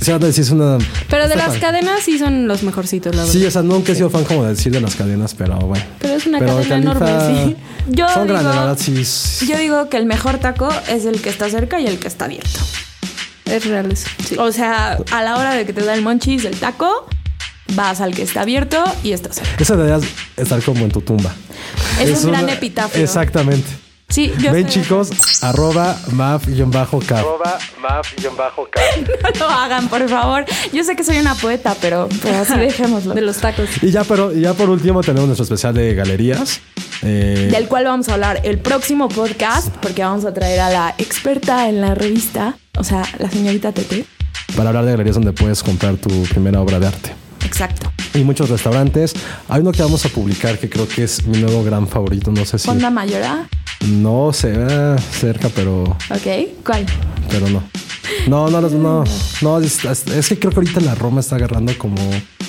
Cierran 0.00 0.20
tarde, 0.20 0.32
sí 0.32 0.40
es 0.40 0.50
una... 0.50 0.78
Pero 1.08 1.28
de 1.28 1.36
las 1.36 1.56
cadenas 1.58 2.00
sí 2.04 2.18
son 2.18 2.48
los 2.48 2.64
mejorcitos, 2.64 3.14
la 3.14 3.22
verdad. 3.22 3.32
Sí, 3.32 3.46
o 3.46 3.50
sea, 3.52 3.62
nunca 3.62 3.92
he 3.92 3.94
sido 3.94 4.10
fan 4.10 4.24
como 4.24 4.42
de 4.42 4.50
decir 4.50 4.72
de 4.72 4.80
las 4.80 4.96
cadenas, 4.96 5.34
pero 5.34 5.56
bueno. 5.58 5.84
Pero 6.00 6.14
es 6.14 6.26
una 6.26 6.40
Pero 6.40 6.56
cadena 6.56 6.92
Califa- 6.94 7.08
enorme, 7.20 7.44
sí. 7.44 7.56
Yo 7.90 8.08
son 8.08 8.26
grandes, 8.26 8.38
digo- 8.38 8.54
la 8.54 8.60
verdad, 8.66 8.78
sí. 8.80 9.04
sí. 9.04 9.46
Yo 9.46 9.58
digo 9.58 9.88
que 9.88 9.96
el 9.96 10.06
mejor 10.06 10.38
taco 10.38 10.68
es 10.88 11.04
el 11.04 11.20
que 11.22 11.28
está 11.30 11.48
cerca 11.48 11.80
y 11.80 11.86
el 11.86 12.00
que 12.00 12.08
está 12.08 12.24
abierto. 12.24 12.58
Es 13.44 13.64
real 13.64 13.92
eso. 13.92 14.08
Sí. 14.28 14.34
O 14.40 14.50
sea, 14.50 14.98
a 15.12 15.22
la 15.22 15.36
hora 15.36 15.54
de 15.54 15.64
que 15.64 15.72
te 15.72 15.84
da 15.84 15.94
el 15.94 16.02
monchis 16.02 16.42
del 16.42 16.56
taco, 16.56 17.06
vas 17.74 18.00
al 18.00 18.14
que 18.14 18.22
está 18.22 18.42
abierto 18.42 18.82
y 19.02 19.12
está 19.12 19.32
cerca. 19.32 19.50
Eso 19.58 19.76
deberías 19.76 20.02
estar 20.36 20.62
como 20.62 20.84
en 20.84 20.90
tu 20.90 21.00
tumba. 21.00 21.32
Es, 22.00 22.24
un 22.24 22.30
gran 22.32 22.44
una- 22.44 22.52
epitafio. 22.54 23.02
Exactamente. 23.02 23.66
Sí, 24.10 24.32
yo 24.40 24.52
Ven 24.52 24.66
estoy- 24.66 24.82
chicos, 24.84 25.10
arroba 25.42 25.94
maf-cap. 26.12 27.12
Arroba 27.12 27.58
maf-cap. 27.82 28.52
No 29.38 29.46
lo 29.46 29.50
hagan, 29.50 29.88
por 29.88 30.08
favor. 30.08 30.46
Yo 30.72 30.82
sé 30.82 30.96
que 30.96 31.04
soy 31.04 31.18
una 31.18 31.34
poeta, 31.34 31.76
pero, 31.80 32.08
pero 32.22 32.38
así 32.38 32.54
dejémoslo. 32.58 33.12
De 33.14 33.20
los 33.20 33.36
tacos. 33.36 33.68
Y 33.82 33.90
ya, 33.90 34.04
pero, 34.04 34.32
y 34.32 34.40
ya 34.40 34.54
por 34.54 34.70
último 34.70 35.02
tenemos 35.02 35.26
nuestro 35.26 35.44
especial 35.44 35.74
de 35.74 35.94
galerías. 35.94 36.60
Eh, 37.02 37.48
Del 37.52 37.68
cual 37.68 37.84
vamos 37.84 38.08
a 38.08 38.14
hablar 38.14 38.40
el 38.44 38.58
próximo 38.58 39.08
podcast, 39.10 39.68
porque 39.76 40.02
vamos 40.02 40.24
a 40.24 40.32
traer 40.32 40.60
a 40.60 40.70
la 40.70 40.94
experta 40.96 41.68
en 41.68 41.80
la 41.82 41.94
revista, 41.94 42.56
o 42.78 42.84
sea, 42.84 43.02
la 43.18 43.30
señorita 43.30 43.72
Tete. 43.72 44.06
para 44.56 44.70
hablar 44.70 44.86
de 44.86 44.92
galerías 44.92 45.14
donde 45.16 45.32
puedes 45.32 45.62
comprar 45.62 45.96
tu 45.96 46.22
primera 46.24 46.60
obra 46.62 46.80
de 46.80 46.86
arte. 46.86 47.12
Exacto. 47.44 47.92
Y 48.14 48.24
muchos 48.24 48.48
restaurantes. 48.48 49.14
Hay 49.48 49.60
uno 49.60 49.72
que 49.72 49.82
vamos 49.82 50.04
a 50.04 50.08
publicar 50.08 50.58
que 50.58 50.68
creo 50.68 50.88
que 50.88 51.04
es 51.04 51.24
mi 51.26 51.38
nuevo 51.38 51.62
gran 51.62 51.86
favorito. 51.86 52.30
No 52.32 52.44
sé 52.44 52.58
si. 52.58 52.66
Fonda 52.66 52.90
Mayora. 52.90 53.48
No 53.86 54.32
ve 54.42 54.96
cerca, 55.12 55.48
pero, 55.54 55.84
Ok. 56.10 56.64
¿Cuál? 56.64 56.84
pero 57.30 57.48
no. 57.48 57.62
No, 58.26 58.48
no, 58.50 58.60
no, 58.60 58.68
no. 58.70 59.04
no 59.42 59.58
es, 59.60 59.84
es 59.84 60.28
que 60.28 60.38
creo 60.38 60.50
que 60.50 60.56
ahorita 60.60 60.80
la 60.80 60.94
Roma 60.94 61.20
está 61.20 61.36
agarrando 61.36 61.76
como. 61.78 61.96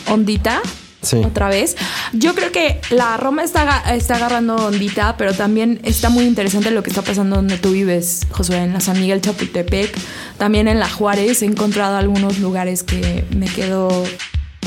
Ondita. 0.07 0.61
Sí. 1.01 1.17
Otra 1.17 1.47
vez. 1.47 1.77
Yo 2.11 2.35
creo 2.35 2.51
que 2.51 2.81
la 2.89 3.15
Roma 3.15 3.43
está, 3.43 3.95
está 3.95 4.15
agarrando 4.15 4.55
ondita, 4.57 5.15
pero 5.15 5.33
también 5.33 5.79
está 5.83 6.09
muy 6.09 6.25
interesante 6.25 6.71
lo 6.71 6.83
que 6.83 6.89
está 6.89 7.01
pasando 7.03 7.37
donde 7.37 7.57
tú 7.57 7.71
vives, 7.71 8.27
Josué, 8.31 8.57
en 8.57 8.73
la 8.73 8.81
San 8.81 8.99
Miguel 8.99 9.21
Chapultepec. 9.21 9.95
También 10.37 10.67
en 10.67 10.79
la 10.79 10.89
Juárez 10.89 11.41
he 11.41 11.45
encontrado 11.45 11.95
algunos 11.95 12.39
lugares 12.39 12.83
que 12.83 13.23
me 13.35 13.45
quedo, 13.45 14.03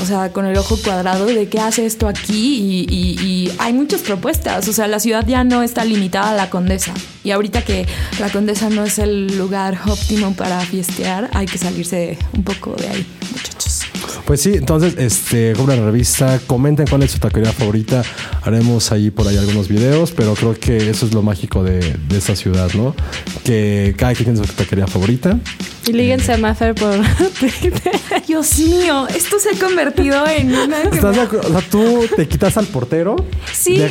o 0.03 0.05
sea, 0.05 0.31
con 0.33 0.45
el 0.45 0.57
ojo 0.57 0.77
cuadrado 0.83 1.25
de 1.25 1.47
qué 1.47 1.59
hace 1.59 1.85
esto 1.85 2.07
aquí 2.07 2.57
y, 2.57 2.93
y- 2.93 3.25
y 3.25 3.51
hay 3.57 3.71
muchas 3.73 4.01
propuestas. 4.01 4.67
O 4.67 4.73
sea, 4.73 4.87
la 4.87 4.99
ciudad 4.99 5.25
ya 5.25 5.43
no 5.43 5.63
está 5.63 5.85
limitada 5.85 6.31
a 6.31 6.35
la 6.35 6.49
Condesa. 6.49 6.93
Y 7.23 7.31
ahorita 7.31 7.63
que 7.63 7.87
la 8.19 8.29
Condesa 8.29 8.69
no 8.69 8.83
es 8.83 8.99
el 8.99 9.37
lugar 9.37 9.79
óptimo 9.87 10.33
para 10.35 10.59
fiestear, 10.61 11.29
hay 11.33 11.45
que 11.45 11.57
salirse 11.57 12.17
un 12.33 12.43
poco 12.43 12.75
de 12.75 12.89
ahí, 12.89 13.05
muchachos. 13.31 13.81
Pues 14.25 14.41
sí, 14.41 14.53
entonces, 14.55 14.95
este, 14.97 15.53
compren 15.53 15.79
la 15.79 15.85
revista, 15.85 16.39
comenten 16.47 16.85
cuál 16.87 17.03
es 17.03 17.11
su 17.11 17.19
taquería 17.19 17.51
favorita. 17.51 18.03
Haremos 18.43 18.91
ahí 18.91 19.09
por 19.11 19.27
ahí 19.27 19.37
algunos 19.37 19.67
videos, 19.67 20.11
pero 20.11 20.33
creo 20.35 20.53
que 20.57 20.89
eso 20.89 21.05
es 21.05 21.13
lo 21.13 21.21
mágico 21.21 21.63
de, 21.63 21.79
de 21.79 22.17
esta 22.17 22.35
ciudad, 22.35 22.69
¿no? 22.73 22.95
Que 23.43 23.95
cada 23.97 24.13
quien 24.13 24.33
tiene 24.33 24.47
su 24.47 24.53
taquería 24.53 24.87
favorita. 24.87 25.39
Y 25.85 25.91
líguense 25.91 26.31
a 26.31 26.37
Maffer 26.37 26.73
por 26.75 26.95
Twitter. 27.39 27.91
Dios 28.25 28.57
mío, 28.59 29.05
esto 29.13 29.37
se 29.37 29.49
ha 29.49 29.59
convertido 29.59 30.25
en 30.27 30.53
una... 30.55 30.81
¿Estás 30.83 31.01
de 31.01 31.11
me- 31.11 31.21
acuerdo? 31.21 31.49
O 31.49 31.51
sea, 31.59 31.69
tú 31.69 32.05
te 32.15 32.25
quitas 32.27 32.55
al 32.57 32.67
portero. 32.67 33.17
Sí. 33.51 33.83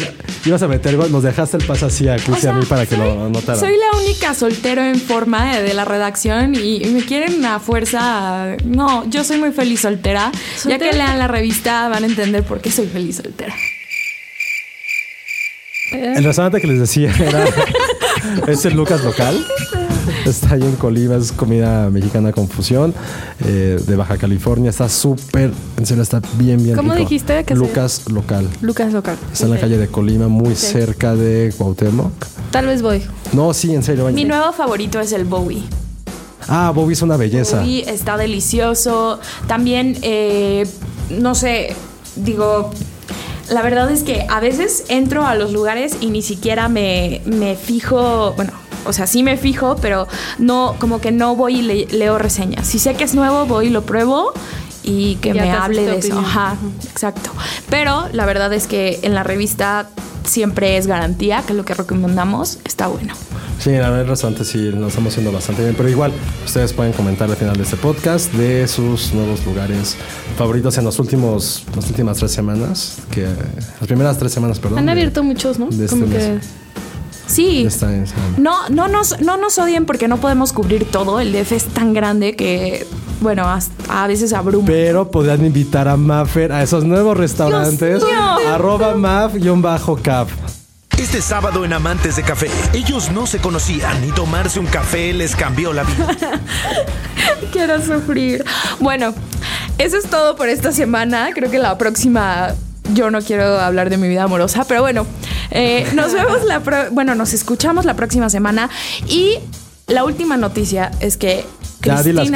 ibas 0.46 0.62
a 0.62 0.68
meter 0.68 0.96
gol, 0.96 1.12
nos 1.12 1.22
dejaste 1.22 1.58
el 1.58 1.64
pase 1.64 1.84
así 1.84 2.08
a 2.08 2.16
Chris 2.16 2.44
O 2.44 2.46
y 2.46 2.50
a 2.50 2.52
mí 2.54 2.64
para 2.64 2.86
que 2.86 2.96
soy, 2.96 3.04
lo 3.04 3.26
anotaran. 3.26 3.60
Soy 3.60 3.76
la 3.76 3.98
única 3.98 4.32
soltero 4.34 4.82
en 4.82 4.98
forma 4.98 5.54
de, 5.56 5.62
de 5.64 5.74
la 5.74 5.84
redacción 5.84 6.54
y, 6.54 6.82
y 6.82 6.86
me 6.86 7.04
quieren 7.04 7.44
a 7.44 7.60
fuerza. 7.60 8.56
No, 8.64 9.08
yo 9.10 9.22
soy 9.22 9.36
muy 9.38 9.52
feliz 9.52 9.80
soltera. 9.80 10.32
Ya 10.32 10.60
¿Soltera? 10.60 10.90
que 10.92 10.96
lean 10.96 11.18
la 11.18 11.28
revista 11.28 11.88
van 11.88 12.04
a 12.04 12.06
entender 12.06 12.42
por 12.42 12.62
qué 12.62 12.70
soy 12.70 12.86
feliz 12.86 13.16
soltera. 13.16 13.54
El 15.92 16.24
restaurante 16.24 16.58
que 16.58 16.66
les 16.68 16.80
decía 16.80 17.12
era 17.18 17.44
es 18.46 18.64
el 18.64 18.72
Lucas 18.74 19.04
Local. 19.04 19.46
Está 20.26 20.54
ahí 20.54 20.62
en 20.62 20.76
Colima, 20.76 21.16
es 21.16 21.32
comida 21.32 21.88
mexicana 21.90 22.32
con 22.32 22.48
fusión 22.48 22.94
eh, 23.44 23.80
de 23.86 23.96
Baja 23.96 24.16
California. 24.16 24.70
Está 24.70 24.88
súper, 24.88 25.52
en 25.76 25.86
serio, 25.86 26.02
está 26.02 26.20
bien, 26.38 26.62
bien 26.62 26.76
¿Cómo 26.76 26.92
rico. 26.92 27.04
dijiste 27.08 27.44
que 27.44 27.54
se- 27.54 27.60
Lucas 27.60 28.02
Local. 28.10 28.48
Lucas 28.60 28.92
Local. 28.92 29.16
Está 29.32 29.44
en 29.46 29.50
la 29.52 29.60
calle 29.60 29.78
de 29.78 29.88
Colima, 29.88 30.28
muy 30.28 30.54
cerca 30.54 31.14
de 31.14 31.52
Cuauhtémoc. 31.56 32.12
Tal 32.50 32.66
vez 32.66 32.82
voy. 32.82 33.02
No, 33.32 33.54
sí, 33.54 33.74
en 33.74 33.82
serio. 33.82 34.08
Mi 34.10 34.24
nuevo 34.24 34.52
favorito 34.52 35.00
es 35.00 35.12
el 35.12 35.24
Bowie. 35.24 35.62
Ah, 36.48 36.72
Bobby 36.74 36.94
es 36.94 37.02
una 37.02 37.16
belleza. 37.16 37.60
Bowie 37.60 37.88
está 37.88 38.16
delicioso. 38.16 39.20
También, 39.46 39.96
eh, 40.02 40.66
no 41.10 41.34
sé, 41.36 41.74
digo, 42.16 42.70
la 43.48 43.62
verdad 43.62 43.90
es 43.90 44.02
que 44.02 44.26
a 44.28 44.40
veces 44.40 44.84
entro 44.88 45.24
a 45.24 45.34
los 45.36 45.52
lugares 45.52 45.96
y 46.00 46.06
ni 46.10 46.20
siquiera 46.20 46.68
me, 46.68 47.22
me 47.26 47.54
fijo, 47.54 48.32
bueno, 48.34 48.52
o 48.84 48.92
sea, 48.92 49.06
sí 49.06 49.22
me 49.22 49.36
fijo, 49.36 49.76
pero 49.80 50.06
no, 50.38 50.74
como 50.78 51.00
que 51.00 51.12
no 51.12 51.36
voy 51.36 51.60
y 51.60 51.62
le- 51.62 51.86
leo 51.86 52.18
reseñas. 52.18 52.66
Si 52.66 52.78
sé 52.78 52.94
que 52.94 53.04
es 53.04 53.14
nuevo, 53.14 53.46
voy 53.46 53.66
y 53.66 53.70
lo 53.70 53.82
pruebo 53.82 54.32
y 54.82 55.16
que 55.16 55.32
Ya 55.32 55.42
me 55.42 55.50
hable 55.52 55.82
de 55.86 55.98
eso. 55.98 56.18
Ajá, 56.18 56.56
exacto. 56.90 57.30
Pero 57.70 58.08
la 58.12 58.26
verdad 58.26 58.52
es 58.52 58.66
que 58.66 59.00
en 59.02 59.14
la 59.14 59.22
revista 59.22 59.88
siempre 60.24 60.76
es 60.76 60.86
garantía 60.86 61.42
que 61.46 61.54
lo 61.54 61.64
que 61.64 61.74
recomendamos 61.74 62.58
está 62.64 62.86
bueno. 62.88 63.14
Sí, 63.60 63.70
la 63.70 63.90
verdad, 63.90 64.00
el 64.00 64.08
restaurante 64.08 64.44
sí 64.44 64.58
lo 64.72 64.88
estamos 64.88 65.12
haciendo 65.12 65.30
bastante 65.30 65.62
bien. 65.62 65.74
Pero 65.76 65.88
igual, 65.88 66.12
ustedes 66.44 66.72
pueden 66.72 66.92
comentar 66.92 67.30
al 67.30 67.36
final 67.36 67.56
de 67.56 67.62
este 67.62 67.76
podcast 67.76 68.32
de 68.32 68.66
sus 68.66 69.12
nuevos 69.14 69.44
lugares 69.46 69.96
favoritos 70.36 70.78
en 70.78 70.84
los 70.84 70.98
últimos, 70.98 71.62
las 71.76 71.86
últimas 71.88 72.16
tres 72.18 72.32
semanas. 72.32 72.98
Que, 73.12 73.22
las 73.22 73.86
primeras 73.86 74.18
tres 74.18 74.32
semanas, 74.32 74.58
perdón. 74.58 74.80
Han 74.80 74.86
de- 74.86 74.92
abierto 74.92 75.22
muchos, 75.22 75.60
¿no? 75.60 75.66
de 75.66 75.84
este 75.84 75.96
Como 75.96 76.10
que 76.10 76.18
mes. 76.18 76.44
Sí. 77.26 77.68
semana. 77.70 78.06
No, 78.36 78.68
no 78.68 78.88
nos, 78.88 79.20
no 79.20 79.36
nos 79.36 79.58
odien 79.58 79.86
porque 79.86 80.08
no 80.08 80.18
podemos 80.18 80.52
cubrir 80.52 80.90
todo. 80.90 81.20
El 81.20 81.32
DF 81.32 81.52
es 81.52 81.64
tan 81.66 81.94
grande 81.94 82.36
que, 82.36 82.86
bueno, 83.20 83.48
hasta- 83.48 84.02
a 84.02 84.06
veces 84.06 84.32
abruma. 84.32 84.66
Pero 84.66 85.10
podrían 85.10 85.44
invitar 85.44 85.88
a 85.88 85.96
Maffer 85.96 86.52
a 86.52 86.62
esos 86.62 86.84
nuevos 86.84 87.16
restaurantes. 87.16 88.02
Arroba 88.48 88.94
maf-cap. 88.94 90.28
Este 90.98 91.20
sábado 91.22 91.64
en 91.64 91.72
Amantes 91.72 92.14
de 92.16 92.22
Café, 92.22 92.48
ellos 92.74 93.10
no 93.10 93.26
se 93.26 93.38
conocían 93.38 94.04
y 94.06 94.12
tomarse 94.12 94.60
un 94.60 94.66
café 94.66 95.12
les 95.12 95.34
cambió 95.34 95.72
la 95.72 95.82
vida. 95.82 96.06
Quiero 97.52 97.82
sufrir. 97.84 98.44
Bueno, 98.78 99.12
eso 99.78 99.96
es 99.96 100.04
todo 100.08 100.36
por 100.36 100.48
esta 100.48 100.70
semana. 100.70 101.30
Creo 101.34 101.50
que 101.50 101.58
la 101.58 101.76
próxima 101.76 102.54
yo 102.94 103.10
no 103.10 103.20
quiero 103.20 103.58
hablar 103.60 103.90
de 103.90 103.96
mi 103.96 104.06
vida 104.08 104.24
amorosa, 104.24 104.64
pero 104.68 104.82
bueno, 104.82 105.06
Eh, 105.52 105.86
nos 105.94 106.12
vemos 106.12 106.44
la 106.44 106.60
pro- 106.60 106.90
bueno, 106.92 107.14
nos 107.14 107.32
escuchamos 107.32 107.84
la 107.84 107.94
próxima 107.94 108.28
semana 108.30 108.70
y 109.08 109.36
la 109.86 110.04
última 110.04 110.36
noticia 110.36 110.90
es 111.00 111.16
que 111.16 111.44
Ya 111.82 112.02
di 112.02 112.12
las 112.12 112.28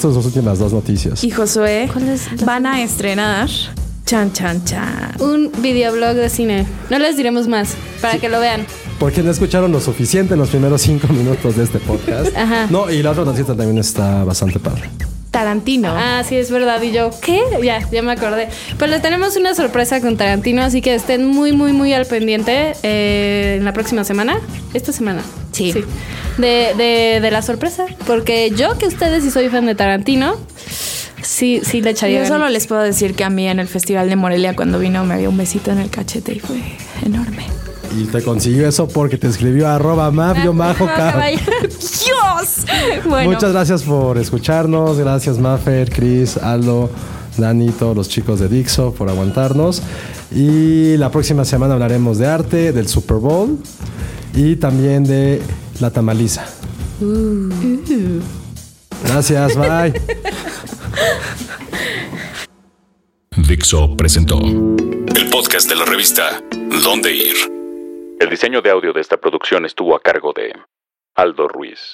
tus 0.00 0.16
últimas 0.24 0.58
dos 0.58 0.72
noticias. 0.72 1.22
y 1.22 1.30
Josué 1.30 1.88
¿Cuál 1.92 2.08
es 2.08 2.30
la- 2.40 2.44
van 2.46 2.66
a 2.66 2.82
estrenar 2.82 3.48
chan 4.06 4.32
chan 4.32 4.64
chan. 4.64 5.14
Un 5.20 5.50
videoblog 5.58 6.14
de 6.14 6.28
cine. 6.28 6.66
No 6.90 6.98
les 6.98 7.16
diremos 7.16 7.48
más 7.48 7.70
para 8.02 8.18
que 8.18 8.28
lo 8.28 8.38
vean. 8.40 8.66
Porque 8.98 9.22
no 9.22 9.30
escucharon 9.30 9.72
lo 9.72 9.80
suficiente 9.80 10.34
en 10.34 10.40
los 10.40 10.50
primeros 10.50 10.82
cinco 10.82 11.08
minutos 11.08 11.56
de 11.56 11.64
este 11.64 11.78
podcast. 11.78 12.36
Ajá. 12.36 12.66
No, 12.70 12.90
y 12.90 13.02
la 13.02 13.10
otra 13.12 13.24
noticia 13.24 13.54
también 13.54 13.78
está 13.78 14.24
bastante 14.24 14.58
padre. 14.58 14.90
Tarantino. 15.34 15.92
Ah, 15.96 16.22
sí, 16.26 16.36
es 16.36 16.48
verdad. 16.52 16.80
Y 16.80 16.92
yo, 16.92 17.10
¿qué? 17.20 17.42
Ya, 17.60 17.80
ya 17.90 18.02
me 18.02 18.12
acordé. 18.12 18.48
Pues 18.78 18.88
les 18.88 19.02
tenemos 19.02 19.34
una 19.34 19.52
sorpresa 19.52 20.00
con 20.00 20.16
Tarantino, 20.16 20.62
así 20.62 20.80
que 20.80 20.94
estén 20.94 21.26
muy, 21.26 21.50
muy, 21.50 21.72
muy 21.72 21.92
al 21.92 22.06
pendiente 22.06 22.74
eh, 22.84 23.56
en 23.58 23.64
la 23.64 23.72
próxima 23.72 24.04
semana. 24.04 24.38
Esta 24.74 24.92
semana. 24.92 25.22
Sí. 25.50 25.74
De, 26.38 26.72
de, 26.76 27.18
de 27.20 27.30
la 27.32 27.42
sorpresa. 27.42 27.84
Porque 28.06 28.52
yo, 28.52 28.78
que 28.78 28.86
ustedes, 28.86 29.24
si 29.24 29.32
soy 29.32 29.48
fan 29.48 29.66
de 29.66 29.74
Tarantino, 29.74 30.36
sí, 31.20 31.62
sí 31.64 31.82
le 31.82 31.90
echaría. 31.90 32.22
Yo 32.22 32.28
solo 32.28 32.48
les 32.48 32.68
puedo 32.68 32.82
decir 32.82 33.16
que 33.16 33.24
a 33.24 33.30
mí 33.30 33.48
en 33.48 33.58
el 33.58 33.66
Festival 33.66 34.08
de 34.08 34.14
Morelia 34.14 34.54
cuando 34.54 34.78
vino 34.78 35.04
me 35.04 35.18
dio 35.18 35.30
un 35.30 35.36
besito 35.36 35.72
en 35.72 35.80
el 35.80 35.90
cachete 35.90 36.34
y 36.34 36.38
fue 36.38 36.58
enorme. 37.04 37.44
Y 37.96 38.04
te 38.06 38.22
consiguió 38.22 38.66
eso 38.68 38.88
porque 38.88 39.16
te 39.18 39.28
escribió 39.28 39.68
arroba 39.68 40.10
mafio 40.10 40.52
majo 40.52 40.86
ca- 40.86 41.12
caballo. 41.12 41.38
¡Dios! 41.60 43.04
Bueno, 43.08 43.30
Muchas 43.30 43.52
gracias 43.52 43.82
por 43.82 44.18
escucharnos. 44.18 44.98
Gracias, 44.98 45.38
Maffer, 45.38 45.90
Chris, 45.90 46.36
Aldo, 46.36 46.90
Dani, 47.36 47.70
todos 47.70 47.96
los 47.96 48.08
chicos 48.08 48.40
de 48.40 48.48
Dixo 48.48 48.92
por 48.94 49.08
aguantarnos. 49.08 49.82
Y 50.34 50.96
la 50.96 51.10
próxima 51.10 51.44
semana 51.44 51.74
hablaremos 51.74 52.18
de 52.18 52.26
arte, 52.26 52.72
del 52.72 52.88
Super 52.88 53.18
Bowl 53.18 53.58
y 54.34 54.56
también 54.56 55.04
de 55.04 55.40
la 55.80 55.90
tamaliza. 55.90 56.44
Gracias, 59.04 59.54
bye. 59.56 60.00
Dixo 63.48 63.96
presentó 63.96 64.38
el 64.40 65.28
podcast 65.30 65.68
de 65.68 65.76
la 65.76 65.84
revista 65.84 66.42
Dónde 66.82 67.14
Ir. 67.14 67.63
El 68.24 68.30
diseño 68.30 68.62
de 68.62 68.70
audio 68.70 68.94
de 68.94 69.02
esta 69.02 69.18
producción 69.18 69.66
estuvo 69.66 69.94
a 69.94 70.00
cargo 70.00 70.32
de 70.32 70.54
Aldo 71.14 71.46
Ruiz. 71.46 71.92